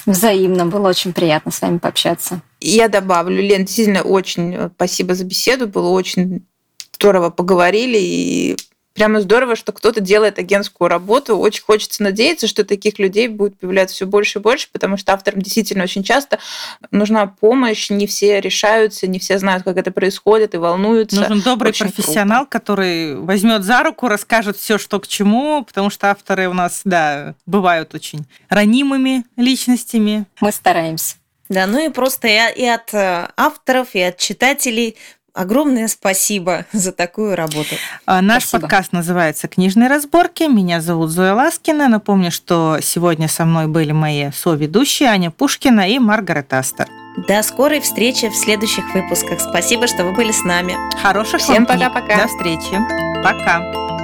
Взаимно. 0.06 0.66
Было 0.66 0.90
очень 0.90 1.14
приятно 1.14 1.52
с 1.52 1.62
вами 1.62 1.78
пообщаться. 1.78 2.42
Я 2.60 2.88
добавлю, 2.88 3.42
Лен, 3.42 3.66
действительно 3.66 4.02
очень 4.02 4.56
э, 4.56 4.70
спасибо 4.76 5.16
за 5.16 5.24
беседу, 5.26 5.68
было 5.68 5.90
очень 5.90 6.46
здорово 6.94 7.30
поговорили, 7.30 7.98
и 8.00 8.58
прямо 8.94 9.22
здорово, 9.22 9.56
что 9.56 9.72
кто-то 9.72 10.02
делает 10.02 10.40
агентскую 10.40 10.88
работу. 10.88 11.38
Очень 11.38 11.64
хочется 11.64 12.04
надеяться, 12.04 12.48
что 12.48 12.64
таких 12.64 13.00
людей 13.00 13.28
будет 13.28 13.58
появляться 13.60 13.96
все 13.96 14.06
больше 14.06 14.40
и 14.40 14.42
больше, 14.42 14.68
потому 14.72 14.98
что 14.98 15.14
авторам 15.14 15.42
действительно 15.42 15.84
очень 15.84 16.04
часто 16.04 16.40
нужна 16.92 17.28
помощь, 17.28 17.90
не 17.90 18.08
все 18.08 18.42
решаются, 18.42 19.08
не 19.08 19.20
все 19.20 19.40
знают, 19.40 19.64
как 19.64 19.78
это 19.78 19.92
происходит 19.92 20.54
и 20.54 20.58
волнуются. 20.58 21.22
Нужен 21.22 21.42
добрый 21.42 21.70
Очень 21.70 21.92
профессионал, 21.92 22.46
который 22.46 23.16
возьмет 23.16 23.64
за 23.64 23.84
руку, 23.84 24.08
расскажет 24.08 24.58
все, 24.58 24.78
что 24.78 25.00
к 25.00 25.08
чему, 25.08 25.64
потому 25.64 25.90
что 25.90 26.12
авторы 26.12 26.48
у 26.48 26.54
нас, 26.54 26.82
да, 26.84 27.36
бывают 27.46 27.94
очень 27.94 28.26
ранимыми 28.50 29.24
личностями. 29.38 30.26
Мы 30.40 30.52
стараемся. 30.52 31.16
Да, 31.52 31.68
ну 31.68 31.86
и 31.86 31.90
просто 31.90 32.30
и, 32.30 32.62
и 32.62 32.66
от 32.66 32.94
э, 32.94 33.28
авторов, 33.36 33.94
и 33.94 34.00
от 34.00 34.18
читателей 34.18 34.96
огромное 35.34 35.88
спасибо 35.88 36.66
за 36.74 36.92
такую 36.92 37.36
работу. 37.36 37.76
А, 38.06 38.22
Наш 38.22 38.44
Спасибо. 38.44 38.62
подкаст 38.62 38.94
называется 38.94 39.48
«Книжные 39.48 39.90
разборки». 39.90 40.44
Меня 40.44 40.82
зовут 40.82 41.10
Зоя 41.10 41.34
Ласкина. 41.34 41.88
Напомню, 41.88 42.32
что 42.32 42.80
сегодня 42.82 43.28
со 43.28 43.46
мной 43.46 43.68
были 43.68 43.92
мои 43.92 44.32
соведущие 44.32 45.10
Аня 45.10 45.32
Пушкина 45.32 45.90
и 45.90 46.00
Маргарет 46.00 46.54
Астер. 46.54 46.88
До 47.28 47.44
скорой 47.44 47.82
встречи 47.82 48.30
в 48.30 48.36
следующих 48.36 48.94
выпусках. 48.94 49.42
Спасибо, 49.42 49.88
что 49.88 50.06
вы 50.06 50.14
были 50.14 50.32
с 50.32 50.44
нами. 50.44 50.76
Хороших 51.02 51.42
Всем 51.42 51.66
пока-пока. 51.66 52.24
До 52.24 52.28
встречи. 52.28 52.80
Пока. 53.24 54.01